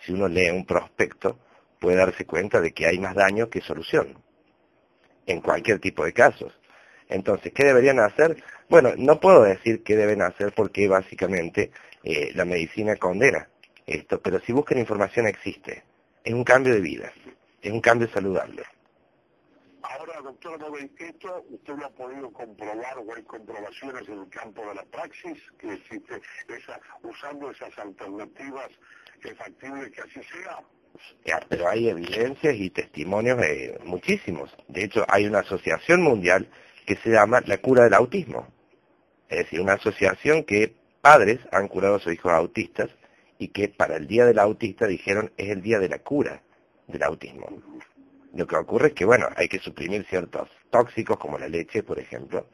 si 0.00 0.12
uno 0.12 0.28
lee 0.28 0.50
un 0.50 0.64
prospecto, 0.64 1.38
puede 1.78 1.96
darse 1.96 2.24
cuenta 2.24 2.60
de 2.60 2.72
que 2.72 2.86
hay 2.86 2.98
más 2.98 3.14
daño 3.14 3.50
que 3.50 3.60
solución, 3.60 4.22
en 5.26 5.40
cualquier 5.40 5.78
tipo 5.78 6.04
de 6.04 6.12
casos. 6.12 6.58
Entonces, 7.08 7.52
¿qué 7.52 7.64
deberían 7.64 8.00
hacer? 8.00 8.42
Bueno, 8.68 8.92
no 8.96 9.20
puedo 9.20 9.42
decir 9.42 9.82
qué 9.82 9.96
deben 9.96 10.22
hacer 10.22 10.52
porque 10.54 10.88
básicamente 10.88 11.70
eh, 12.02 12.32
la 12.34 12.44
medicina 12.44 12.96
condena 12.96 13.48
esto, 13.86 14.20
pero 14.20 14.40
si 14.40 14.52
buscan 14.52 14.78
información 14.78 15.26
existe. 15.26 15.84
Es 16.24 16.34
un 16.34 16.44
cambio 16.44 16.74
de 16.74 16.80
vida, 16.80 17.12
es 17.62 17.72
un 17.72 17.80
cambio 17.80 18.08
saludable. 18.08 18.64
Ahora, 19.88 20.20
doctor 20.20 20.58
esto 20.98 21.44
usted 21.48 21.74
lo 21.74 21.86
ha 21.86 21.90
podido 21.90 22.32
comprobar 22.32 22.98
o 22.98 23.14
hay 23.14 23.22
comprobaciones 23.22 24.08
en 24.08 24.18
el 24.20 24.28
campo 24.30 24.66
de 24.66 24.74
la 24.74 24.84
praxis 24.84 25.38
que 25.58 25.74
existe 25.74 26.20
esa, 26.48 26.80
usando 27.02 27.50
esas 27.50 27.78
alternativas, 27.78 28.70
es 29.22 29.36
factible 29.36 29.90
que 29.90 30.00
así 30.00 30.20
sea 30.24 30.60
pero 31.48 31.68
hay 31.68 31.88
evidencias 31.88 32.54
y 32.54 32.70
testimonios 32.70 33.38
de 33.38 33.80
muchísimos. 33.84 34.54
De 34.68 34.84
hecho, 34.84 35.04
hay 35.08 35.26
una 35.26 35.40
asociación 35.40 36.02
mundial 36.02 36.48
que 36.86 36.96
se 36.96 37.10
llama 37.10 37.42
la 37.46 37.58
cura 37.58 37.84
del 37.84 37.94
autismo. 37.94 38.46
Es 39.28 39.38
decir, 39.38 39.60
una 39.60 39.74
asociación 39.74 40.44
que 40.44 40.74
padres 41.00 41.40
han 41.52 41.68
curado 41.68 41.96
a 41.96 42.00
sus 42.00 42.12
hijos 42.12 42.32
autistas 42.32 42.90
y 43.38 43.48
que 43.48 43.68
para 43.68 43.96
el 43.96 44.06
día 44.06 44.24
del 44.24 44.38
autista 44.38 44.86
dijeron 44.86 45.32
es 45.36 45.50
el 45.50 45.62
día 45.62 45.78
de 45.78 45.88
la 45.88 45.98
cura 45.98 46.42
del 46.86 47.02
autismo. 47.02 47.48
Lo 48.36 48.46
que 48.46 48.54
ocurre 48.54 48.88
es 48.88 48.92
que, 48.92 49.06
bueno, 49.06 49.28
hay 49.34 49.48
que 49.48 49.58
suprimir 49.58 50.04
ciertos 50.04 50.50
tóxicos 50.68 51.16
como 51.18 51.38
la 51.38 51.48
leche, 51.48 51.82
por 51.82 51.98
ejemplo, 51.98 52.46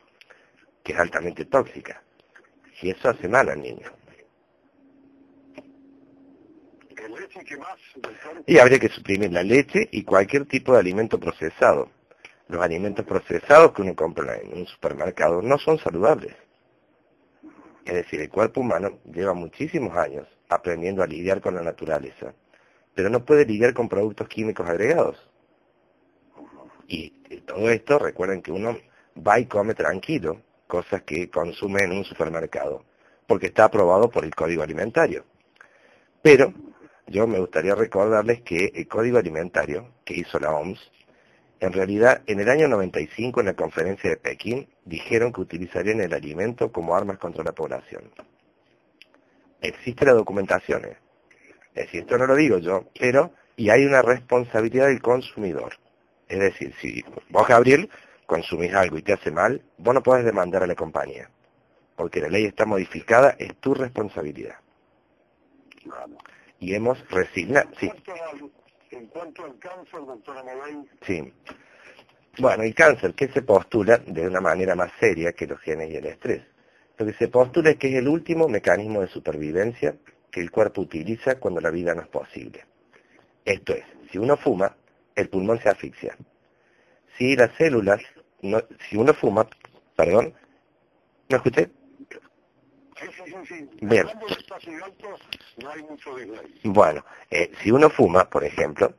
que 0.85 0.93
es 0.93 0.99
altamente 0.99 1.45
tóxica. 1.47 2.01
Y 2.81 2.91
eso 2.91 3.09
hace 3.09 3.29
mal 3.29 3.49
al 3.49 3.61
niño. 3.61 3.91
Y 8.47 8.59
habría 8.59 8.79
que 8.79 8.89
suprimir 8.91 9.33
la 9.33 9.43
leche 9.43 9.89
y 9.91 10.05
cualquier 10.05 10.47
tipo 10.47 10.73
de 10.73 10.79
alimento 10.79 11.19
procesado. 11.19 11.91
Los 12.47 12.63
alimentos 12.63 13.05
procesados 13.05 13.73
que 13.73 13.83
uno 13.83 13.97
compra 13.97 14.37
en 14.37 14.57
un 14.57 14.67
supermercado 14.67 15.43
no 15.43 15.59
son 15.59 15.79
saludables. 15.79 16.37
Es 17.85 17.95
decir, 17.95 18.21
el 18.21 18.29
cuerpo 18.29 18.61
humano 18.61 19.01
lleva 19.13 19.35
muchísimos 19.35 19.97
años 19.97 20.29
aprendiendo 20.49 21.03
a 21.03 21.09
lidiar 21.09 21.41
con 21.41 21.57
la 21.57 21.63
naturaleza, 21.63 22.35
pero 22.95 23.11
no 23.11 23.25
puede 23.25 23.47
lidiar 23.47 23.75
con 23.75 23.89
productos 23.89 24.29
químicos 24.29 24.69
agregados. 24.69 25.32
Y 26.93 27.09
todo 27.47 27.71
esto, 27.71 27.99
recuerden 27.99 28.43
que 28.43 28.53
uno 28.53 28.77
va 29.17 29.41
y 29.41 29.47
come 29.47 29.73
tranquilo, 29.73 30.43
cosas 30.67 31.03
que 31.05 31.31
consume 31.31 31.85
en 31.85 31.93
un 31.93 32.05
supermercado, 32.05 32.85
porque 33.27 33.47
está 33.47 33.65
aprobado 33.65 34.11
por 34.11 34.27
el 34.27 34.35
Código 34.35 34.63
Alimentario. 34.63 35.25
Pero 36.21 36.53
yo 37.07 37.27
me 37.27 37.39
gustaría 37.39 37.75
recordarles 37.75 38.43
que 38.43 38.73
el 38.75 38.87
Código 38.89 39.17
Alimentario 39.17 39.95
que 40.05 40.17
hizo 40.17 40.39
la 40.39 40.51
OMS, 40.51 40.93
en 41.61 41.73
realidad 41.73 42.25
en 42.27 42.41
el 42.41 42.51
año 42.51 42.69
95 42.69 43.41
en 43.41 43.47
la 43.47 43.55
conferencia 43.55 44.11
de 44.11 44.19
Pekín 44.19 44.69
dijeron 44.85 45.33
que 45.33 45.41
utilizarían 45.41 46.03
el 46.03 46.13
alimento 46.13 46.71
como 46.71 46.95
armas 46.95 47.17
contra 47.17 47.43
la 47.43 47.53
población. 47.53 48.11
Existe 49.63 50.05
la 50.05 50.13
documentación, 50.13 50.85
¿eh? 50.85 50.99
es 51.75 51.87
decir, 51.87 52.03
esto 52.03 52.19
no 52.19 52.27
lo 52.27 52.37
digo 52.37 52.59
yo, 52.59 52.85
pero 53.01 53.33
y 53.57 53.71
hay 53.71 53.87
una 53.87 54.03
responsabilidad 54.03 54.89
del 54.89 55.01
consumidor. 55.01 55.73
Es 56.33 56.39
decir, 56.39 56.75
si 56.81 57.05
vos, 57.29 57.47
Gabriel, 57.47 57.91
consumís 58.25 58.73
algo 58.73 58.97
y 58.97 59.03
te 59.03 59.13
hace 59.13 59.31
mal, 59.31 59.61
vos 59.77 59.93
no 59.93 60.03
podés 60.03 60.25
demandar 60.25 60.63
a 60.63 60.67
la 60.67 60.75
compañía, 60.75 61.29
porque 61.95 62.23
la 62.23 62.29
ley 62.29 62.47
está 62.47 62.65
modificada, 62.65 63.37
es 63.39 63.55
tu 63.57 63.75
responsabilidad 63.75 64.57
y 66.59 66.75
hemos 66.75 66.99
resignado. 67.11 67.69
Sí. 67.79 67.91
En 68.93 69.07
cuanto 69.09 69.45
al 69.45 69.59
cáncer, 69.59 70.01
doctora 70.07 70.43
Sí. 71.07 71.31
Bueno, 72.39 72.63
el 72.63 72.75
cáncer, 72.75 73.13
¿qué 73.13 73.29
se 73.29 73.43
postula 73.43 73.99
de 73.99 74.27
una 74.27 74.41
manera 74.41 74.75
más 74.75 74.91
seria 74.99 75.33
que 75.33 75.47
los 75.47 75.61
genes 75.61 75.91
y 75.91 75.97
el 75.97 76.07
estrés? 76.07 76.43
Lo 76.97 77.05
que 77.05 77.13
se 77.13 77.29
postula 77.29 77.71
es 77.71 77.77
que 77.77 77.89
es 77.89 77.97
el 77.97 78.09
último 78.09 78.49
mecanismo 78.49 79.03
de 79.03 79.09
supervivencia 79.09 79.97
que 80.31 80.41
el 80.41 80.51
cuerpo 80.51 80.81
utiliza 80.81 81.39
cuando 81.39 81.61
la 81.61 81.71
vida 81.71 81.95
no 81.95 82.01
es 82.01 82.09
posible. 82.09 82.65
Esto 83.45 83.75
es, 83.75 83.85
si 84.11 84.17
uno 84.17 84.39
fuma, 84.39 84.75
el 85.15 85.29
pulmón 85.29 85.61
se 85.61 85.69
asfixia. 85.69 86.17
Si 87.17 87.37
las 87.37 87.55
células, 87.57 88.01
no, 88.41 88.63
si 88.89 88.97
uno 88.97 89.13
fuma, 89.15 89.47
perdón, 89.97 90.35
¿no 91.29 91.37
escuché? 91.37 91.71
Bien. 93.81 94.07
Bueno, 96.65 97.05
eh, 97.31 97.51
si 97.63 97.71
uno 97.71 97.91
fuma, 97.91 98.29
por 98.29 98.45
ejemplo, 98.45 98.95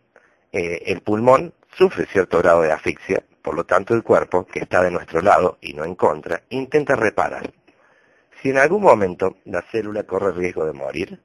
eh, 0.52 0.84
el 0.86 1.02
pulmón 1.02 1.54
sufre 1.78 2.06
cierto 2.06 2.40
grado 2.40 2.62
de 2.62 2.72
asfixia, 2.72 3.24
por 3.42 3.56
lo 3.56 3.66
tanto 3.66 3.94
el 3.94 4.04
cuerpo, 4.04 4.46
que 4.46 4.60
está 4.60 4.84
de 4.84 4.92
nuestro 4.92 5.22
lado 5.22 5.58
y 5.62 5.74
no 5.74 5.84
en 5.86 5.96
contra, 5.96 6.44
intenta 6.50 6.96
reparar. 6.96 7.52
Si 8.42 8.50
en 8.50 8.58
algún 8.58 8.82
momento 8.82 9.38
la 9.46 9.62
célula 9.62 10.04
corre 10.04 10.34
riesgo 10.34 10.66
de 10.66 10.74
morir, 10.74 11.20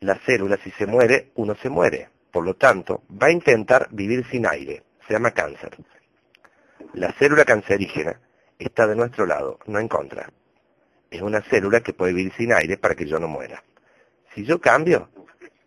la 0.00 0.16
célula 0.16 0.56
si 0.62 0.70
se 0.72 0.86
muere, 0.86 1.30
uno 1.34 1.54
se 1.54 1.68
muere. 1.68 2.08
Por 2.36 2.44
lo 2.44 2.52
tanto, 2.52 3.02
va 3.10 3.28
a 3.28 3.32
intentar 3.32 3.88
vivir 3.92 4.22
sin 4.30 4.46
aire. 4.46 4.82
Se 5.06 5.14
llama 5.14 5.30
cáncer. 5.30 5.74
La 6.92 7.10
célula 7.14 7.46
cancerígena 7.46 8.20
está 8.58 8.86
de 8.86 8.94
nuestro 8.94 9.24
lado, 9.24 9.58
no 9.64 9.78
en 9.78 9.88
contra 9.88 10.28
es 11.10 11.22
una 11.22 11.40
célula 11.40 11.80
que 11.80 11.94
puede 11.94 12.12
vivir 12.12 12.34
sin 12.34 12.52
aire 12.52 12.76
para 12.76 12.94
que 12.94 13.06
yo 13.06 13.18
no 13.18 13.26
muera. 13.26 13.64
Si 14.34 14.44
yo 14.44 14.60
cambio, 14.60 15.08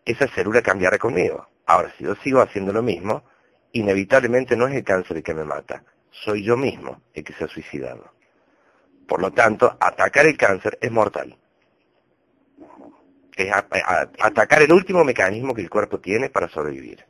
esa 0.06 0.28
célula 0.28 0.62
cambiará 0.62 1.00
conmigo. 1.00 1.48
Ahora, 1.66 1.92
si 1.98 2.04
yo 2.04 2.14
sigo 2.18 2.40
haciendo 2.40 2.72
lo 2.72 2.84
mismo, 2.84 3.24
inevitablemente 3.72 4.56
no 4.56 4.68
es 4.68 4.76
el 4.76 4.84
cáncer 4.84 5.18
el 5.18 5.24
que 5.24 5.34
me 5.34 5.46
mata, 5.46 5.84
soy 6.12 6.44
yo 6.44 6.56
mismo 6.56 7.02
el 7.16 7.24
que 7.24 7.34
se 7.34 7.46
ha 7.46 7.48
suicidado. 7.48 8.14
Por 9.08 9.22
lo 9.22 9.32
tanto, 9.32 9.76
atacar 9.80 10.28
el 10.28 10.38
cáncer 10.38 10.78
es 10.80 10.92
mortal. 10.92 11.36
Es 13.40 13.54
atacar 13.54 14.62
el 14.62 14.74
último 14.74 15.06
mecanismo 15.06 15.54
que 15.54 15.62
el 15.62 15.70
cuerpo 15.70 16.02
tiene 16.02 16.30
para 16.30 16.50
sobrevivir. 16.50 17.06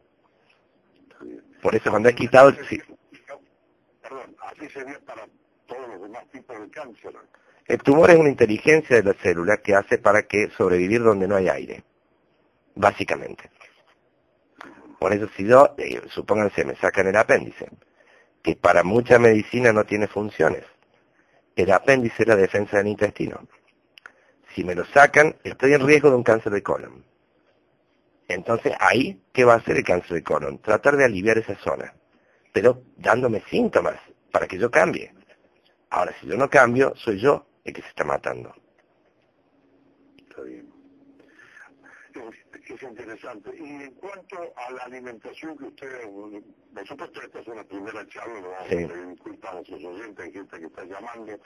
Por 1.60 1.74
eso 1.74 1.90
cuando 1.90 2.08
he 2.08 2.14
quitado 2.14 2.50
el... 2.50 2.58
Perdón, 4.02 4.36
así 4.44 4.70
sería 4.70 5.00
para 5.00 5.28
todos 5.66 5.88
los 5.88 6.02
demás 6.04 6.24
tipos 6.32 6.62
de 6.62 6.70
cáncer. 6.70 7.14
El 7.66 7.80
tumor 7.80 8.12
es 8.12 8.18
una 8.18 8.30
inteligencia 8.30 8.96
de 8.98 9.04
la 9.04 9.14
célula 9.14 9.58
que 9.58 9.74
hace 9.74 9.98
para 9.98 10.24
que 10.28 10.52
sobrevivir 10.52 11.02
donde 11.02 11.28
no 11.28 11.36
hay 11.36 11.50
aire, 11.50 11.84
básicamente. 12.76 13.50
Por 15.00 15.12
eso 15.12 15.28
si 15.36 15.48
yo, 15.48 15.74
eh, 15.80 16.02
supónganse, 16.10 16.64
me 16.64 16.76
sacan 16.76 17.08
el 17.08 17.16
apéndice, 17.16 17.70
que 18.44 18.56
para 18.56 18.84
mucha 18.84 19.18
medicina 19.18 19.74
no 19.74 19.84
tiene 19.84 20.08
funciones. 20.08 20.64
El 21.56 21.72
apéndice 21.72 22.22
es 22.22 22.28
la 22.28 22.36
defensa 22.36 22.78
del 22.78 22.88
intestino. 22.88 23.48
Si 24.56 24.64
me 24.64 24.76
lo 24.76 24.86
sacan, 24.86 25.36
estoy 25.44 25.74
en 25.74 25.86
riesgo 25.86 26.10
de 26.10 26.16
un 26.16 26.24
cáncer 26.24 26.52
de 26.52 26.64
colon. 26.64 27.06
Entonces 28.28 28.74
ahí, 28.80 29.22
¿qué 29.34 29.44
va 29.44 29.54
a 29.54 29.58
hacer 29.58 29.78
el 29.78 29.84
cáncer 29.84 30.14
de 30.14 30.24
colon? 30.24 30.60
Tratar 30.60 30.96
de 30.98 31.06
aliviar 31.06 31.38
esa 31.38 31.56
zona, 31.58 31.94
pero 32.54 32.84
dándome 32.98 33.42
síntomas 33.50 34.00
para 34.32 34.48
que 34.48 34.58
yo 34.58 34.70
cambie. 34.70 35.14
Ahora, 35.90 36.14
si 36.20 36.28
yo 36.28 36.38
no 36.38 36.50
cambio, 36.50 36.94
soy 36.96 37.20
yo 37.20 37.48
el 37.64 37.74
que 37.74 37.82
se 37.82 37.88
está 37.88 38.04
matando. 38.04 38.54
Está 40.18 40.42
bien. 40.44 40.72
Es, 42.68 42.84
interesante. 42.84 43.50
Y 43.58 43.64
en 43.64 43.94
cuanto 43.96 44.38
a 44.56 44.72
la 44.72 44.84
alimentación 44.84 45.58
que 45.58 45.66
usted, 45.66 46.04
por 46.06 46.88
supuesto 46.88 47.22
esta 47.22 47.40
es 47.40 47.48
una 47.48 47.64
primera 47.64 48.08
charla, 48.08 48.42
lo 48.42 48.52
vamos 48.52 48.66
a 48.66 48.70
pedir 48.70 49.08
disculpas 49.08 49.52
a 49.52 49.56
nuestros 49.56 49.84
oyentes, 49.84 50.26
hay 50.26 50.32
gente 50.32 50.60
que 50.60 50.66
está 50.66 50.84
llamando, 50.86 51.40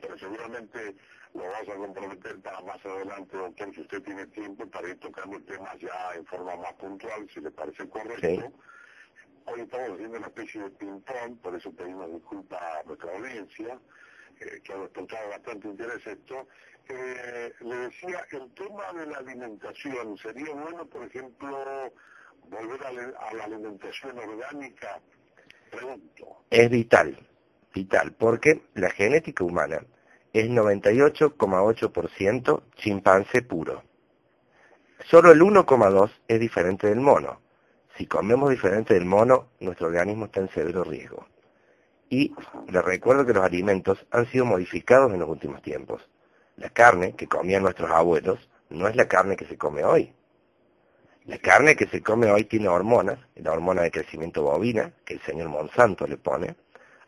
pero 0.00 0.18
seguramente 0.18 0.96
lo 1.36 1.42
vamos 1.42 1.68
a 1.68 1.74
comprometer 1.74 2.40
para 2.40 2.60
más 2.62 2.84
adelante, 2.84 3.36
doctor, 3.36 3.74
si 3.74 3.80
usted 3.82 4.02
tiene 4.02 4.26
tiempo 4.26 4.66
para 4.66 4.88
ir 4.88 4.98
tocando 4.98 5.40
temas 5.42 5.76
ya 5.78 6.14
en 6.14 6.24
forma 6.26 6.56
más 6.56 6.72
puntual, 6.74 7.28
si 7.32 7.40
le 7.40 7.50
parece 7.50 7.88
correcto. 7.88 8.52
Hoy 9.44 9.60
estamos 9.60 9.90
haciendo 9.90 10.18
una 10.18 10.26
especie 10.26 10.62
de 10.62 10.70
ping-pong, 10.70 11.38
por 11.40 11.54
eso 11.54 11.70
pedimos 11.72 12.10
disculpas 12.12 12.60
a 12.60 12.82
nuestra 12.84 13.14
audiencia, 13.14 13.78
eh, 14.40 14.60
que 14.64 14.72
ha 14.72 14.78
despertado 14.78 15.28
bastante 15.28 15.68
interés 15.68 16.06
esto. 16.06 16.48
Eh, 16.88 17.52
le 17.60 17.76
decía, 17.76 18.26
el 18.32 18.52
tema 18.54 18.92
de 18.92 19.06
la 19.06 19.18
alimentación, 19.18 20.16
¿sería 20.18 20.52
bueno, 20.54 20.86
por 20.86 21.04
ejemplo, 21.04 21.92
volver 22.48 22.82
a, 22.84 23.28
a 23.28 23.34
la 23.34 23.44
alimentación 23.44 24.18
orgánica? 24.18 25.00
Pregunto. 25.70 26.44
Es 26.50 26.70
vital, 26.70 27.16
vital, 27.72 28.14
porque 28.14 28.62
la 28.74 28.90
genética 28.90 29.44
humana 29.44 29.84
es 30.38 30.50
98,8% 30.50 32.62
chimpancé 32.74 33.40
puro. 33.40 33.82
Solo 35.06 35.32
el 35.32 35.40
1,2 35.40 36.10
es 36.28 36.40
diferente 36.40 36.88
del 36.88 37.00
mono. 37.00 37.40
Si 37.96 38.06
comemos 38.06 38.50
diferente 38.50 38.92
del 38.92 39.06
mono, 39.06 39.48
nuestro 39.60 39.86
organismo 39.86 40.26
está 40.26 40.40
en 40.40 40.50
severo 40.50 40.84
riesgo. 40.84 41.26
Y 42.10 42.34
les 42.68 42.84
recuerdo 42.84 43.24
que 43.24 43.32
los 43.32 43.44
alimentos 43.44 44.06
han 44.10 44.26
sido 44.26 44.44
modificados 44.44 45.10
en 45.10 45.20
los 45.20 45.28
últimos 45.30 45.62
tiempos. 45.62 46.06
La 46.56 46.68
carne 46.68 47.14
que 47.14 47.26
comían 47.26 47.62
nuestros 47.62 47.90
abuelos 47.90 48.50
no 48.68 48.88
es 48.88 48.96
la 48.96 49.08
carne 49.08 49.36
que 49.36 49.46
se 49.46 49.56
come 49.56 49.84
hoy. 49.84 50.12
La 51.24 51.38
carne 51.38 51.76
que 51.76 51.86
se 51.86 52.02
come 52.02 52.30
hoy 52.30 52.44
tiene 52.44 52.68
hormonas, 52.68 53.18
la 53.36 53.52
hormona 53.52 53.80
de 53.82 53.90
crecimiento 53.90 54.42
bovina, 54.42 54.92
que 55.04 55.14
el 55.14 55.22
señor 55.22 55.48
Monsanto 55.48 56.06
le 56.06 56.18
pone, 56.18 56.56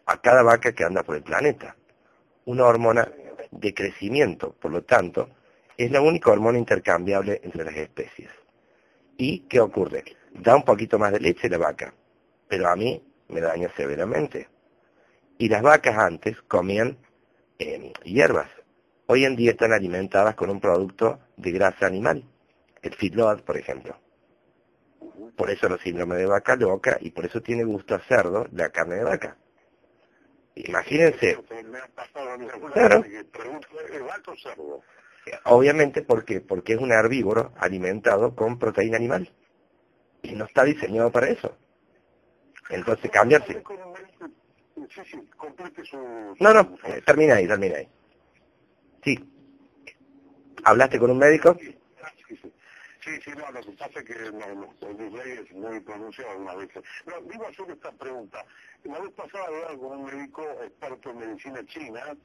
a 0.07 0.19
cada 0.21 0.43
vaca 0.43 0.73
que 0.73 0.85
anda 0.85 1.03
por 1.03 1.17
el 1.17 1.23
planeta 1.23 1.77
una 2.49 2.65
hormona 2.65 3.07
de 3.51 3.75
crecimiento, 3.75 4.55
por 4.59 4.73
lo 4.73 4.83
tanto, 4.83 5.29
es 5.77 5.91
la 5.91 6.01
única 6.01 6.31
hormona 6.31 6.57
intercambiable 6.57 7.43
entre 7.45 7.63
las 7.63 7.77
especies. 7.77 8.31
¿Y 9.19 9.41
qué 9.41 9.61
ocurre? 9.61 10.03
Da 10.33 10.57
un 10.57 10.63
poquito 10.63 10.99
más 10.99 11.13
de 11.13 11.21
leche 11.21 11.51
la 11.51 11.59
vaca, 11.59 11.93
pero 12.49 12.71
a 12.71 12.75
mí 12.75 13.05
me 13.29 13.43
daña 13.43 13.71
severamente. 13.77 14.49
Y 15.37 15.51
las 15.51 15.61
vacas 15.61 15.99
antes 15.99 16.41
comían 16.49 16.97
em, 17.59 17.93
hierbas. 18.05 18.49
Hoy 19.09 19.27
en 19.27 19.37
día 19.37 19.51
están 19.51 19.75
alimentadas 19.75 20.35
con 20.35 20.49
un 20.49 20.59
producto 20.59 21.21
de 21.37 21.53
grasa 21.53 21.87
animal, 21.87 22.25
el 22.81 22.95
feedlot, 22.95 23.43
por 23.43 23.59
ejemplo. 23.59 23.95
Por 25.37 25.51
eso 25.51 25.69
los 25.69 25.83
síndromes 25.83 26.17
de 26.17 26.27
vaca 26.27 26.57
loca 26.57 26.97
y 26.99 27.11
por 27.11 27.27
eso 27.27 27.43
tiene 27.43 27.65
gusto 27.65 27.95
a 27.95 27.99
cerdo 27.99 28.47
la 28.53 28.71
carne 28.71 28.95
de 28.97 29.05
vaca. 29.05 29.37
Imagínense. 30.67 31.39
Claro. 32.73 33.05
Obviamente 35.45 36.03
porque 36.03 36.41
porque 36.41 36.73
es 36.73 36.81
un 36.81 36.93
herbívoro 36.93 37.53
alimentado 37.59 38.35
con 38.35 38.59
proteína 38.59 38.97
animal 38.97 39.31
y 40.23 40.33
no 40.35 40.47
está 40.47 40.65
diseñado 40.65 41.13
para 41.13 41.29
eso. 41.29 41.57
Entonces 42.71 43.11
cambiarse. 43.11 43.63
No, 46.41 46.55
no, 46.55 46.79
eh, 46.85 47.03
termina 47.05 47.37
ahí, 47.37 47.47
termina 47.47 47.79
ahí. 47.79 47.89
Sí. 49.05 49.19
¿Hablaste 50.65 50.99
con 50.99 51.11
un 51.11 51.19
médico? 51.19 51.57
Sí, 53.09 53.21
sí, 53.25 53.31
no, 53.39 53.51
lo 53.51 53.61
que 53.63 53.73
pasa 53.73 54.01
es 54.01 54.05
que 54.05 54.33
no, 54.33 54.75
los 54.83 55.13
leyes 55.13 55.41
es 55.41 55.53
muy 55.53 55.81
pronunciado 55.81 56.33
algunas 56.33 56.57
veces. 56.57 56.83
No, 57.07 57.21
digo 57.23 57.47
hacer 57.47 57.71
esta 57.71 57.91
pregunta. 57.93 58.45
La 58.85 59.01
vez 59.01 59.13
pasada 59.13 59.47
hablaba 59.47 59.79
con 59.79 59.99
un 59.99 60.05
médico 60.05 60.43
experto 60.63 61.11
en 61.11 61.19
medicina 61.19 61.65
china, 61.67 62.17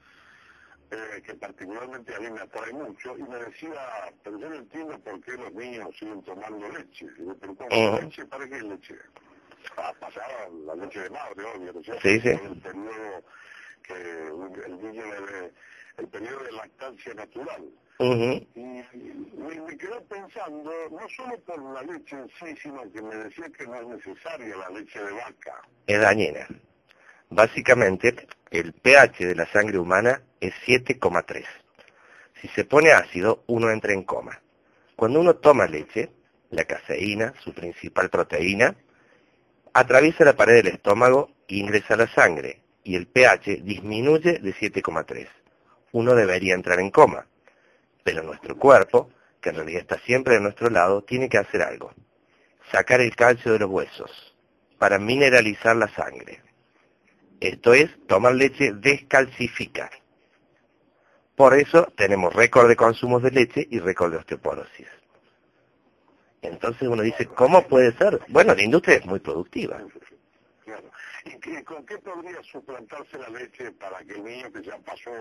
eh, 0.91 1.21
que 1.25 1.35
particularmente 1.35 2.13
a 2.13 2.19
mí 2.19 2.31
me 2.31 2.41
atrae 2.41 2.73
mucho, 2.73 3.17
y 3.17 3.23
me 3.23 3.37
decía, 3.37 4.13
pero 4.23 4.37
yo 4.39 4.49
no 4.49 4.55
entiendo 4.55 4.99
por 4.99 5.21
qué 5.21 5.31
los 5.33 5.53
niños 5.53 5.87
siguen 5.97 6.21
tomando 6.23 6.67
leche. 6.67 7.07
Y 7.17 7.25
yo, 7.27 7.37
pero 7.37 7.55
¿cómo 7.55 7.99
leche? 8.01 8.25
¿Para 8.25 8.45
qué 8.49 8.61
leche? 8.61 8.95
Ah, 9.77 9.93
pasaba 9.97 10.49
la 10.65 10.75
leche 10.75 10.99
de 10.99 11.09
madre, 11.11 11.45
obvio, 11.45 11.71
¿no 11.71 11.81
Sí, 11.81 12.19
sí. 12.19 12.27
El 12.29 12.61
periodo 12.61 13.23
que 13.83 14.65
el 14.65 14.81
niño 14.81 15.03
debe, 15.03 15.53
el 15.97 16.07
periodo 16.09 16.43
de 16.43 16.51
lactancia 16.51 17.13
natural. 17.13 17.69
Y 17.99 18.05
me, 18.59 19.77
quedé 19.77 20.01
pensando, 20.09 20.71
no 20.91 21.09
solo 21.15 21.39
por 21.45 21.61
la 21.73 21.81
leche 21.83 22.15
en 22.15 22.27
sí, 22.39 22.55
sino 22.61 22.91
que 22.91 23.01
me 23.01 23.15
decía 23.15 23.45
que 23.49 23.65
no 23.65 23.75
es 23.75 23.87
necesaria 23.87 24.55
la 24.57 24.69
leche 24.69 24.99
de 24.99 25.11
vaca. 25.11 25.61
Es 25.85 26.01
dañina. 26.01 26.47
Básicamente, 27.29 28.27
el 28.51 28.73
pH 28.73 29.27
de 29.27 29.35
la 29.35 29.45
sangre 29.47 29.77
humana 29.77 30.21
es 30.39 30.53
7,3. 30.65 31.45
Si 32.41 32.47
se 32.49 32.65
pone 32.65 32.91
ácido, 32.91 33.43
uno 33.47 33.71
entra 33.71 33.93
en 33.93 34.03
coma. 34.03 34.41
Cuando 34.95 35.19
uno 35.19 35.35
toma 35.35 35.65
leche, 35.65 36.11
la 36.49 36.65
caseína, 36.65 37.33
su 37.43 37.53
principal 37.53 38.09
proteína, 38.09 38.75
atraviesa 39.73 40.25
la 40.25 40.35
pared 40.35 40.55
del 40.63 40.75
estómago 40.75 41.31
e 41.47 41.55
ingresa 41.55 41.95
a 41.95 41.97
la 41.97 42.07
sangre, 42.07 42.61
y 42.83 42.95
el 42.95 43.07
pH 43.07 43.61
disminuye 43.63 44.39
de 44.39 44.53
7,3. 44.53 45.27
Uno 45.93 46.15
debería 46.15 46.53
entrar 46.53 46.79
en 46.79 46.91
coma. 46.91 47.25
Pero 48.03 48.23
nuestro 48.23 48.57
cuerpo, 48.57 49.09
que 49.41 49.49
en 49.49 49.55
realidad 49.55 49.81
está 49.81 49.99
siempre 49.99 50.35
de 50.35 50.41
nuestro 50.41 50.69
lado, 50.69 51.03
tiene 51.03 51.29
que 51.29 51.37
hacer 51.37 51.61
algo. 51.61 51.93
Sacar 52.71 53.01
el 53.01 53.15
calcio 53.15 53.53
de 53.53 53.59
los 53.59 53.69
huesos 53.69 54.35
para 54.77 54.99
mineralizar 54.99 55.75
la 55.75 55.87
sangre. 55.89 56.41
Esto 57.39 57.73
es, 57.73 57.89
tomar 58.07 58.35
leche 58.35 58.73
descalcifica. 58.73 59.89
Por 61.35 61.53
eso 61.55 61.91
tenemos 61.97 62.33
récord 62.33 62.67
de 62.67 62.75
consumos 62.75 63.23
de 63.23 63.31
leche 63.31 63.67
y 63.69 63.79
récord 63.79 64.11
de 64.11 64.17
osteoporosis. 64.17 64.87
Entonces 66.41 66.87
uno 66.87 67.01
dice, 67.01 67.25
¿cómo 67.27 67.67
puede 67.67 67.93
ser? 67.97 68.19
Bueno, 68.27 68.53
la 68.53 68.63
industria 68.63 68.97
es 68.97 69.05
muy 69.05 69.19
productiva. 69.19 69.81
¿Y 71.25 71.63
con 71.63 71.85
qué 71.85 71.97
podría 71.99 72.41
suplantarse 72.43 73.17
la 73.17 73.29
leche 73.29 73.71
para 73.71 74.03
que 74.03 74.13
el 74.13 74.23
niño 74.23 74.51
que 74.51 74.61
ya 74.61 74.77
pasó 74.79 75.11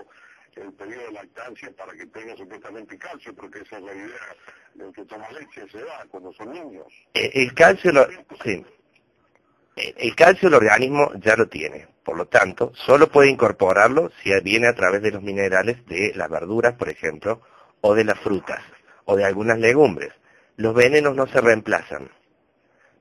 el 0.61 0.73
periodo 0.73 1.05
de 1.07 1.11
lactancia 1.13 1.71
para 1.75 1.93
que 1.93 2.05
tenga 2.07 2.35
supuestamente 2.35 2.97
calcio, 2.97 3.33
porque 3.35 3.59
esa 3.59 3.77
es 3.77 3.83
la 3.83 3.93
idea 3.93 4.35
del 4.75 4.93
que 4.93 5.05
toma 5.05 5.29
leche 5.31 5.67
se 5.71 5.79
da 5.79 6.05
cuando 6.09 6.31
son 6.33 6.51
niños. 6.51 6.87
Eh, 7.13 7.31
el, 7.33 7.53
calcio, 7.53 7.91
lo. 7.91 8.07
Eh, 8.45 8.63
el 9.75 10.15
calcio 10.15 10.47
el 10.49 10.55
organismo 10.55 11.11
ya 11.15 11.35
lo 11.35 11.47
tiene, 11.47 11.87
por 12.03 12.17
lo 12.17 12.27
tanto, 12.27 12.73
solo 12.75 13.07
puede 13.07 13.29
incorporarlo 13.29 14.11
si 14.21 14.31
viene 14.41 14.67
a 14.67 14.75
través 14.75 15.01
de 15.01 15.11
los 15.11 15.23
minerales 15.23 15.85
de 15.87 16.13
las 16.15 16.29
verduras, 16.29 16.73
por 16.73 16.89
ejemplo, 16.89 17.41
o 17.81 17.95
de 17.95 18.03
las 18.03 18.19
frutas, 18.19 18.61
o 19.05 19.15
de 19.15 19.25
algunas 19.25 19.59
legumbres. 19.59 20.13
Los 20.55 20.75
venenos 20.75 21.15
no 21.15 21.25
se 21.27 21.41
reemplazan, 21.41 22.09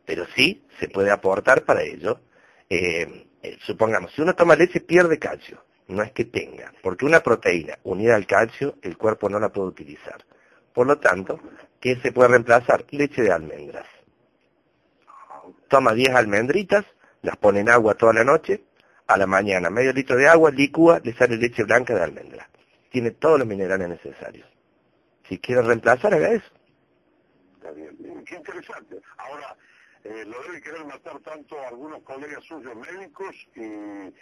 pero 0.07 0.27
sí 0.35 0.65
se 0.81 0.89
puede 0.89 1.11
aportar 1.11 1.65
para 1.65 1.83
ello. 1.83 2.21
Eh, 2.71 3.27
supongamos, 3.67 4.13
si 4.15 4.23
uno 4.23 4.35
toma 4.35 4.57
leche 4.57 4.81
pierde 4.81 5.19
calcio, 5.19 5.63
no 5.93 6.03
es 6.03 6.13
que 6.13 6.25
tenga, 6.25 6.73
porque 6.83 7.05
una 7.05 7.21
proteína 7.21 7.79
unida 7.85 8.17
al 8.17 8.27
calcio 8.27 8.77
el 8.83 8.97
cuerpo 8.97 9.29
no 9.29 9.39
la 9.39 9.51
puede 9.51 9.69
utilizar. 9.69 10.25
Por 10.73 10.87
lo 10.87 10.99
tanto, 10.99 11.39
¿qué 11.81 11.97
se 11.97 12.13
puede 12.13 12.31
reemplazar? 12.31 12.85
Leche 12.91 13.23
de 13.23 13.33
almendras. 13.33 13.87
Toma 15.69 15.93
10 15.93 16.15
almendritas, 16.15 16.85
las 17.23 17.37
pone 17.37 17.61
en 17.61 17.69
agua 17.69 17.95
toda 17.95 18.13
la 18.13 18.25
noche, 18.25 18.65
a 19.07 19.17
la 19.17 19.27
mañana 19.27 19.71
medio 19.71 19.93
litro 19.93 20.17
de 20.17 20.29
agua, 20.29 20.51
licúa, 20.51 21.01
le 21.03 21.13
sale 21.15 21.37
leche 21.37 21.65
blanca 21.65 21.95
de 21.95 22.03
almendra. 22.03 22.49
Tiene 22.91 23.13
todos 23.13 23.39
los 23.39 23.49
minerales 23.49 23.89
necesarios. 23.89 24.47
Si 25.29 25.39
quiere 25.39 25.63
reemplazar, 25.63 26.15
haga 26.15 26.31
eso. 26.33 26.51
Está 27.55 27.71
bien, 27.73 28.25
qué 28.25 28.37
interesante. 28.37 29.01
Ahora, 29.19 29.57
eh, 30.05 30.25
lo 30.27 30.43
debe 30.43 30.61
querer 30.61 30.85
matar 30.85 31.21
tanto 31.21 31.57
algunos 31.61 32.03
colegas 32.03 32.43
suyos 32.45 32.75
médicos 32.75 33.35
y 33.55 34.13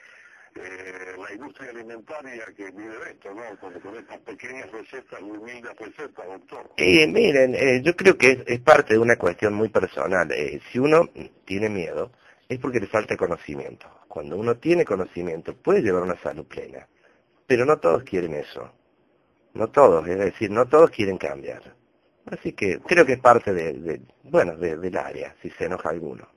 eh, 0.57 1.17
la 1.17 1.33
industria 1.33 1.71
alimentaria 1.71 2.45
que 2.57 2.71
vive 2.71 2.95
esto, 3.11 3.33
¿no? 3.35 3.43
Con, 3.59 3.97
estas 3.97 4.19
pequeñas 4.21 4.71
recetas, 4.71 5.21
humildes 5.21 5.77
recetas, 5.77 6.27
doctor. 6.27 6.71
Eh, 6.77 7.07
miren, 7.07 7.55
eh, 7.55 7.81
yo 7.83 7.95
creo 7.95 8.17
que 8.17 8.43
es, 8.47 8.61
parte 8.61 8.95
de 8.95 8.99
una 8.99 9.17
cuestión 9.17 9.55
muy 9.55 9.69
personal. 9.69 10.31
Eh, 10.33 10.61
si 10.71 10.79
uno 10.79 11.09
tiene 11.45 11.69
miedo, 11.69 12.13
es 12.49 12.59
porque 12.59 12.81
le 12.81 12.87
falta 12.87 13.17
conocimiento. 13.17 13.87
Cuando 14.09 14.37
uno 14.37 14.57
tiene 14.57 14.85
conocimiento, 14.85 15.55
puede 15.57 15.83
llevar 15.83 16.03
una 16.03 16.21
salud 16.21 16.47
plena. 16.47 16.87
Pero 17.47 17.65
no 17.65 17.79
todos 17.79 18.03
quieren 18.05 18.35
eso. 18.35 18.73
No 19.55 19.69
todos, 19.69 20.07
es 20.09 20.19
decir, 20.19 20.51
no 20.51 20.67
todos 20.69 20.91
quieren 20.91 21.19
cambiar. 21.19 21.75
Así 22.27 22.53
que 22.53 22.79
creo 22.81 23.05
que 23.05 23.15
es 23.15 23.21
parte 23.21 23.53
de, 23.53 24.01
bueno, 24.23 24.57
del 24.57 24.97
área, 24.97 25.35
si 25.43 25.51
se 25.51 25.65
enoja 25.65 25.91
alguno. 25.91 26.29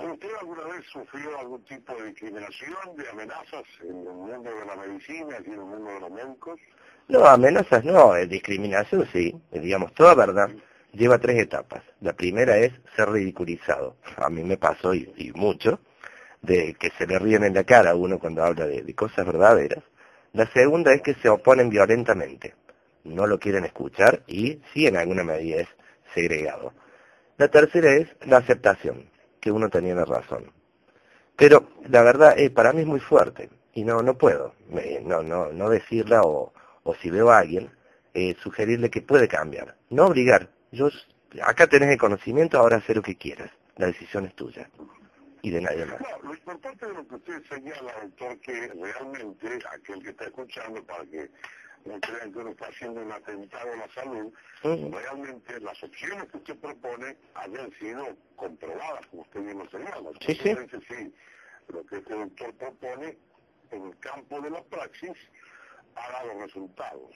¿Usted 0.00 0.28
alguna 0.40 0.62
vez 0.64 0.84
sufrió 0.92 1.38
algún 1.38 1.64
tipo 1.64 1.92
de 1.94 2.06
discriminación, 2.06 2.96
de 2.96 3.08
amenazas 3.08 3.64
en 3.82 3.96
el 3.98 4.04
mundo 4.04 4.50
de 4.50 4.64
la 4.64 4.76
medicina 4.76 5.36
en 5.38 5.52
el 5.52 5.58
mundo 5.58 5.90
de 5.90 6.00
los 6.00 6.10
médicos? 6.10 6.60
No, 7.08 7.24
amenazas 7.24 7.84
no, 7.84 8.14
eh, 8.14 8.26
discriminación 8.26 9.08
sí, 9.12 9.34
eh, 9.50 9.58
digamos, 9.58 9.92
toda 9.94 10.14
verdad 10.14 10.50
lleva 10.92 11.18
tres 11.18 11.40
etapas. 11.40 11.82
La 12.00 12.12
primera 12.12 12.58
es 12.58 12.72
ser 12.94 13.10
ridiculizado. 13.10 13.96
A 14.16 14.28
mí 14.28 14.44
me 14.44 14.56
pasó, 14.56 14.94
y, 14.94 15.32
mucho, 15.34 15.80
de 16.42 16.74
que 16.74 16.90
se 16.90 17.06
le 17.06 17.18
ríen 17.18 17.42
en 17.42 17.54
la 17.54 17.64
cara 17.64 17.90
a 17.90 17.96
uno 17.96 18.20
cuando 18.20 18.44
habla 18.44 18.66
de 18.66 18.94
cosas 18.94 19.26
verdaderas. 19.26 19.82
La 20.32 20.46
segunda 20.52 20.92
es 20.94 21.02
que 21.02 21.14
se 21.14 21.28
oponen 21.28 21.70
violentamente. 21.70 22.54
No 23.02 23.26
lo 23.26 23.38
quieren 23.40 23.64
escuchar 23.64 24.22
y 24.26 24.60
sí 24.72 24.86
en 24.86 24.96
alguna 24.96 25.24
medida 25.24 25.62
es 25.62 25.68
segregado. 26.14 26.72
La 27.36 27.48
tercera 27.48 27.94
es 27.94 28.08
la 28.26 28.38
aceptación 28.38 29.17
que 29.40 29.50
uno 29.50 29.68
tenía 29.68 29.94
la 29.94 30.04
razón. 30.04 30.52
Pero 31.36 31.68
la 31.88 32.02
verdad 32.02 32.34
es, 32.36 32.50
para 32.50 32.72
mí 32.72 32.80
es 32.80 32.86
muy 32.86 33.00
fuerte 33.00 33.50
y 33.74 33.84
no 33.84 34.02
no 34.02 34.18
puedo 34.18 34.54
no 35.02 35.22
no 35.22 35.52
no 35.52 35.70
decirla 35.70 36.22
o, 36.22 36.52
o 36.82 36.94
si 36.96 37.10
veo 37.10 37.30
a 37.30 37.38
alguien 37.38 37.70
eh, 38.14 38.34
sugerirle 38.42 38.90
que 38.90 39.02
puede 39.02 39.28
cambiar, 39.28 39.76
no 39.90 40.06
obligar. 40.06 40.48
Yo 40.72 40.88
acá 41.42 41.66
tenés 41.66 41.90
el 41.90 41.98
conocimiento, 41.98 42.58
ahora 42.58 42.78
haz 42.78 42.88
lo 42.88 43.02
que 43.02 43.16
quieras. 43.16 43.50
La 43.76 43.86
decisión 43.86 44.26
es 44.26 44.34
tuya 44.34 44.68
y 45.42 45.50
de 45.50 45.60
nadie 45.60 45.84
más. 45.86 46.00
No, 46.00 46.28
lo 46.28 46.34
importante 46.34 46.86
de 46.86 46.94
lo 46.94 47.06
que 47.06 47.14
usted 47.16 47.42
señala, 47.48 47.92
doctor, 48.02 48.38
que 48.40 48.68
realmente 48.68 49.58
aquel 49.70 50.02
que 50.02 50.10
está 50.10 50.24
escuchando 50.24 50.84
para 50.84 51.04
que 51.06 51.30
no 51.84 52.00
crean 52.00 52.32
que 52.32 52.38
uno 52.38 52.50
está 52.50 52.66
haciendo 52.66 53.00
un 53.00 53.12
atentado 53.12 53.72
a 53.72 53.76
la 53.76 53.88
salud, 53.94 54.32
realmente 54.62 55.60
las 55.60 55.82
opciones 55.82 56.24
que 56.30 56.36
usted 56.38 56.56
propone 56.58 57.16
hayan 57.34 57.72
sido 57.78 58.16
comprobadas, 58.36 59.06
como 59.06 59.22
usted 59.22 59.40
bien 59.42 59.58
lo 59.58 59.70
señala. 59.70 60.10
Sí, 60.20 60.34
sí. 60.34 60.54
sí. 60.88 61.14
Lo 61.68 61.84
que 61.86 61.96
este 61.96 62.14
doctor 62.14 62.54
propone 62.54 63.18
en 63.70 63.86
el 63.86 63.98
campo 63.98 64.40
de 64.40 64.50
la 64.50 64.62
praxis 64.64 65.16
ha 65.94 66.12
dado 66.12 66.40
resultados. 66.40 67.10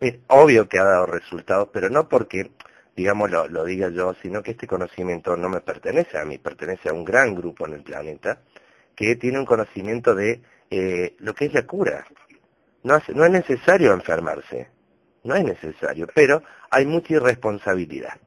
Es 0.00 0.18
obvio 0.28 0.68
que 0.68 0.78
ha 0.78 0.84
dado 0.84 1.06
resultados, 1.06 1.68
pero 1.72 1.88
no 1.90 2.08
porque, 2.08 2.50
digamos, 2.96 3.30
lo, 3.30 3.64
diga 3.64 3.88
yo, 3.88 4.14
sino 4.22 4.42
que 4.42 4.52
este 4.52 4.66
conocimiento 4.66 5.36
no 5.36 5.48
me 5.48 5.60
pertenece 5.60 6.18
a 6.18 6.24
mí, 6.24 6.38
pertenece 6.38 6.88
a 6.88 6.92
un 6.92 7.04
gran 7.04 7.34
grupo 7.34 7.66
en 7.66 7.74
el 7.74 7.82
planeta 7.82 8.42
que 8.94 9.16
tiene 9.16 9.38
un 9.38 9.46
conocimiento 9.46 10.14
de 10.14 10.42
eh, 10.70 11.16
lo 11.18 11.34
que 11.34 11.46
es 11.46 11.54
la 11.54 11.66
cura. 11.66 12.06
No, 12.82 13.00
no 13.14 13.24
es 13.24 13.30
necesario 13.30 13.92
enfermarse, 13.92 14.68
no 15.24 15.34
es 15.34 15.44
necesario, 15.44 16.06
pero 16.14 16.42
hay 16.70 16.84
mucha 16.84 17.14
irresponsabilidad. 17.14 18.18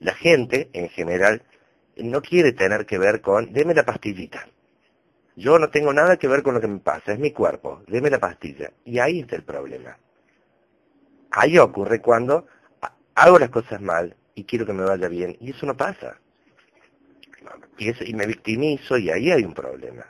La 0.00 0.14
gente, 0.14 0.70
en 0.72 0.88
general, 0.88 1.42
no 1.96 2.22
quiere 2.22 2.52
tener 2.52 2.86
que 2.86 2.98
ver 2.98 3.20
con, 3.20 3.52
deme 3.52 3.74
la 3.74 3.84
pastillita. 3.84 4.48
Yo 5.36 5.58
no 5.58 5.70
tengo 5.70 5.92
nada 5.92 6.16
que 6.16 6.26
ver 6.28 6.42
con 6.42 6.54
lo 6.54 6.60
que 6.60 6.66
me 6.66 6.80
pasa, 6.80 7.12
es 7.12 7.18
mi 7.18 7.32
cuerpo, 7.32 7.82
deme 7.86 8.10
la 8.10 8.18
pastilla. 8.18 8.72
Y 8.84 8.98
ahí 8.98 9.20
está 9.20 9.36
el 9.36 9.44
problema. 9.44 9.96
Ahí 11.30 11.58
ocurre 11.58 12.00
cuando 12.00 12.46
hago 13.18 13.38
las 13.38 13.50
cosas 13.50 13.80
mal 13.80 14.16
y 14.34 14.44
quiero 14.44 14.64
que 14.64 14.72
me 14.72 14.84
vaya 14.84 15.08
bien, 15.08 15.36
y 15.40 15.50
eso 15.50 15.66
no 15.66 15.76
pasa. 15.76 16.18
Y, 17.76 17.88
eso, 17.88 18.04
y 18.04 18.14
me 18.14 18.26
victimizo 18.26 18.98
y 18.98 19.10
ahí 19.10 19.30
hay 19.30 19.44
un 19.44 19.54
problema. 19.54 20.06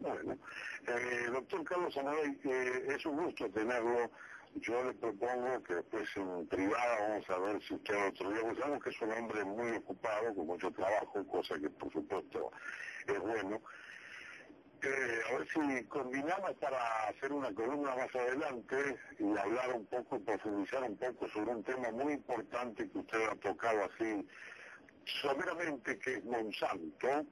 Bueno, 0.00 0.38
eh, 0.86 1.30
doctor 1.30 1.64
Carlos 1.64 1.96
Amadei, 1.96 2.38
eh, 2.44 2.86
es 2.88 3.04
un 3.06 3.24
gusto 3.24 3.48
tenerlo. 3.50 4.10
Yo 4.56 4.82
le 4.82 4.94
propongo 4.94 5.62
que 5.62 5.74
después 5.76 6.08
en 6.16 6.46
privada 6.48 7.08
vamos 7.08 7.30
a 7.30 7.38
ver 7.38 7.62
si 7.62 7.74
usted 7.74 8.08
otro 8.08 8.30
día, 8.30 8.54
sabemos 8.58 8.82
que 8.82 8.90
es 8.90 9.00
un 9.00 9.12
hombre 9.12 9.44
muy 9.44 9.76
ocupado, 9.76 10.34
con 10.34 10.46
mucho 10.46 10.70
trabajo, 10.72 11.24
cosa 11.28 11.56
que 11.58 11.70
por 11.70 11.92
supuesto 11.92 12.50
es 13.06 13.20
bueno. 13.20 13.60
Eh, 14.82 15.20
a 15.28 15.38
ver 15.38 15.46
si 15.48 15.84
combinamos 15.88 16.52
para 16.54 17.08
hacer 17.08 17.32
una 17.32 17.52
columna 17.52 17.94
más 17.96 18.14
adelante 18.14 18.98
y 19.18 19.36
hablar 19.36 19.74
un 19.74 19.84
poco, 19.86 20.18
profundizar 20.20 20.82
un 20.84 20.96
poco 20.96 21.28
sobre 21.28 21.50
un 21.50 21.62
tema 21.62 21.90
muy 21.90 22.14
importante 22.14 22.88
que 22.88 22.98
usted 22.98 23.28
ha 23.28 23.36
tocado 23.36 23.84
así 23.84 24.26
someramente, 25.20 25.98
que 25.98 26.14
es 26.14 26.24
Monsanto. 26.24 27.26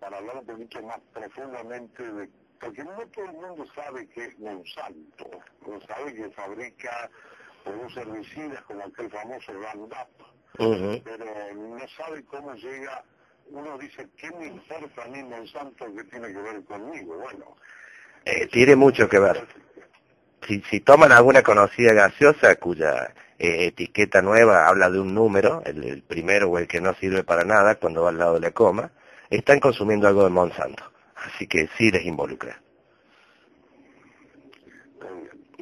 Para 0.00 0.18
hablar 0.18 0.36
un 0.38 0.46
poquito 0.46 0.82
más 0.82 1.00
profundamente 1.14 2.02
de... 2.12 2.28
Porque 2.60 2.84
no 2.84 3.06
todo 3.08 3.24
el 3.26 3.32
mundo 3.32 3.64
sabe 3.74 4.06
qué 4.08 4.26
es 4.26 4.38
Monsanto, 4.38 5.30
no 5.66 5.80
sabe 5.82 6.14
que 6.14 6.30
fabrica 6.30 7.10
productos 7.64 7.96
herbicidas 7.98 8.62
como 8.62 8.84
aquel 8.84 9.10
famoso 9.10 9.52
Roundup, 9.52 11.02
pero 11.04 11.54
no 11.54 11.88
sabe 11.96 12.24
cómo 12.24 12.54
llega, 12.54 13.04
uno 13.50 13.78
dice, 13.78 14.08
¿qué 14.16 14.30
me 14.30 14.46
importa 14.46 15.04
a 15.04 15.08
mí 15.08 15.22
Monsanto 15.22 15.86
que 15.94 16.04
tiene 16.04 16.28
que 16.28 16.38
ver 16.38 16.64
conmigo? 16.64 17.16
Bueno. 17.18 17.56
Eh, 18.24 18.46
tiene 18.48 18.76
mucho 18.76 19.08
que 19.08 19.18
ver. 19.18 19.46
Si, 20.46 20.60
si 20.70 20.80
toman 20.80 21.12
alguna 21.12 21.42
conocida 21.42 21.92
gaseosa 21.92 22.56
cuya 22.56 23.14
eh, 23.38 23.66
etiqueta 23.66 24.22
nueva 24.22 24.68
habla 24.68 24.90
de 24.90 25.00
un 25.00 25.14
número, 25.14 25.62
el, 25.64 25.84
el, 25.84 26.02
primero 26.02 26.50
o 26.50 26.58
el 26.58 26.66
que 26.66 26.80
no 26.80 26.94
sirve 26.94 27.24
para 27.24 27.44
nada 27.44 27.76
cuando 27.76 28.02
va 28.02 28.10
al 28.10 28.18
lado 28.18 28.34
de 28.34 28.40
la 28.40 28.50
coma, 28.50 28.90
están 29.30 29.60
consumiendo 29.60 30.08
algo 30.08 30.24
de 30.24 30.30
Monsanto. 30.30 30.84
Así 31.16 31.46
que 31.46 31.68
sí 31.76 31.90
les 31.90 32.04
involucra. 32.04 32.60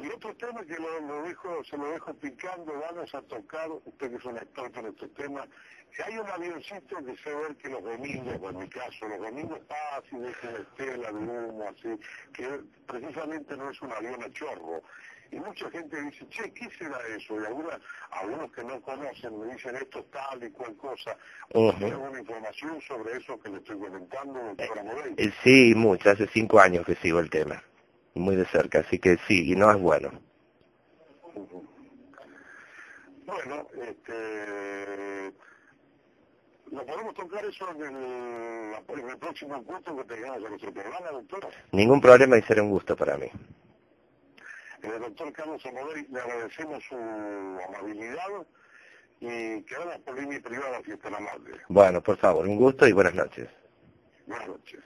Y 0.05 0.09
otro 0.09 0.35
tema 0.35 0.63
que 0.63 0.75
lo, 0.75 1.23
dejo, 1.23 1.63
se 1.63 1.75
lo 1.77 1.89
dejo 1.89 2.13
picando, 2.13 2.73
vamos 2.79 3.15
a 3.15 3.23
tocar, 3.23 3.71
usted 3.71 4.11
que 4.11 4.17
es 4.17 4.25
un 4.25 4.37
experto 4.37 4.79
en 4.81 4.85
estos 4.87 5.11
temas, 5.15 5.47
que 5.95 6.03
hay 6.03 6.17
un 6.19 6.29
avioncito 6.29 6.97
que 7.03 7.17
se 7.17 7.33
ve 7.33 7.55
que 7.57 7.69
los 7.69 7.83
domingos, 7.83 8.35
en 8.35 8.57
mi 8.59 8.69
caso, 8.69 9.07
los 9.07 9.19
domingos 9.19 9.59
pasa 9.67 10.05
y 10.11 10.17
deja 10.17 10.51
estela 10.51 11.11
de 11.11 11.17
humo, 11.17 11.63
así, 11.63 11.99
que 12.33 12.61
precisamente 12.85 13.57
no 13.57 13.71
es 13.71 13.81
un 13.81 13.93
avión 13.93 14.21
a 14.21 14.31
chorro, 14.31 14.83
y 15.31 15.39
mucha 15.39 15.71
gente 15.71 15.99
dice, 15.99 16.27
che, 16.29 16.53
¿qué 16.53 16.69
será 16.77 16.99
eso? 17.17 17.41
Y 17.41 17.45
algunos, 17.45 17.73
algunos 18.11 18.51
que 18.51 18.63
no 18.63 18.79
conocen 18.81 19.39
me 19.39 19.55
dicen 19.55 19.75
esto 19.75 20.03
tal 20.11 20.43
y 20.43 20.51
cual 20.51 20.75
cosa. 20.77 21.17
Uh 21.51 21.71
alguna 21.71 22.19
información 22.19 22.79
sobre 22.81 23.17
eso 23.17 23.39
que 23.39 23.49
le 23.49 23.57
estoy 23.57 23.79
comentando, 23.79 24.39
doctora 24.39 24.83
Morey? 24.83 25.15
Eh, 25.17 25.33
sí, 25.43 25.73
mucho. 25.75 26.11
Hace 26.11 26.27
cinco 26.27 26.59
años 26.59 26.85
que 26.85 26.93
sigo 26.95 27.19
el 27.19 27.31
tema. 27.31 27.63
Muy 28.15 28.35
de 28.35 28.45
cerca, 28.45 28.79
así 28.79 28.97
que 28.97 29.17
sí, 29.27 29.51
y 29.51 29.55
no 29.55 29.69
es 29.71 29.79
bueno. 29.79 30.11
Bueno, 33.25 33.67
este... 33.81 35.33
¿Lo 36.71 36.85
podemos 36.85 37.13
tocar 37.13 37.45
eso 37.45 37.69
en 37.71 37.81
el, 37.81 38.99
en 38.99 39.09
el 39.09 39.17
próximo 39.17 39.55
encuentro 39.55 39.95
que 39.97 40.03
tengamos 40.15 40.37
en 40.37 40.49
nuestro 40.49 40.73
programa, 40.73 41.11
doctor? 41.11 41.47
Ningún 41.71 42.01
problema 42.01 42.37
y 42.37 42.41
será 42.41 42.63
un 42.63 42.71
gusto 42.71 42.95
para 42.95 43.17
mí. 43.17 43.27
El 44.81 44.99
doctor 44.99 45.31
Carlos 45.33 45.65
Amodori, 45.65 46.07
le 46.09 46.19
agradecemos 46.19 46.83
su 46.87 46.95
amabilidad 46.95 48.27
y 49.19 49.61
quedamos 49.63 49.97
por 49.99 50.19
línea 50.19 50.39
privada 50.41 50.81
si 50.83 50.91
está 50.91 51.09
amable. 51.09 51.61
Bueno, 51.69 52.01
por 52.01 52.17
favor, 52.17 52.47
un 52.47 52.57
gusto 52.57 52.87
y 52.87 52.91
buenas 52.91 53.15
noches. 53.15 53.49
Buenas 54.25 54.47
noches. 54.47 54.79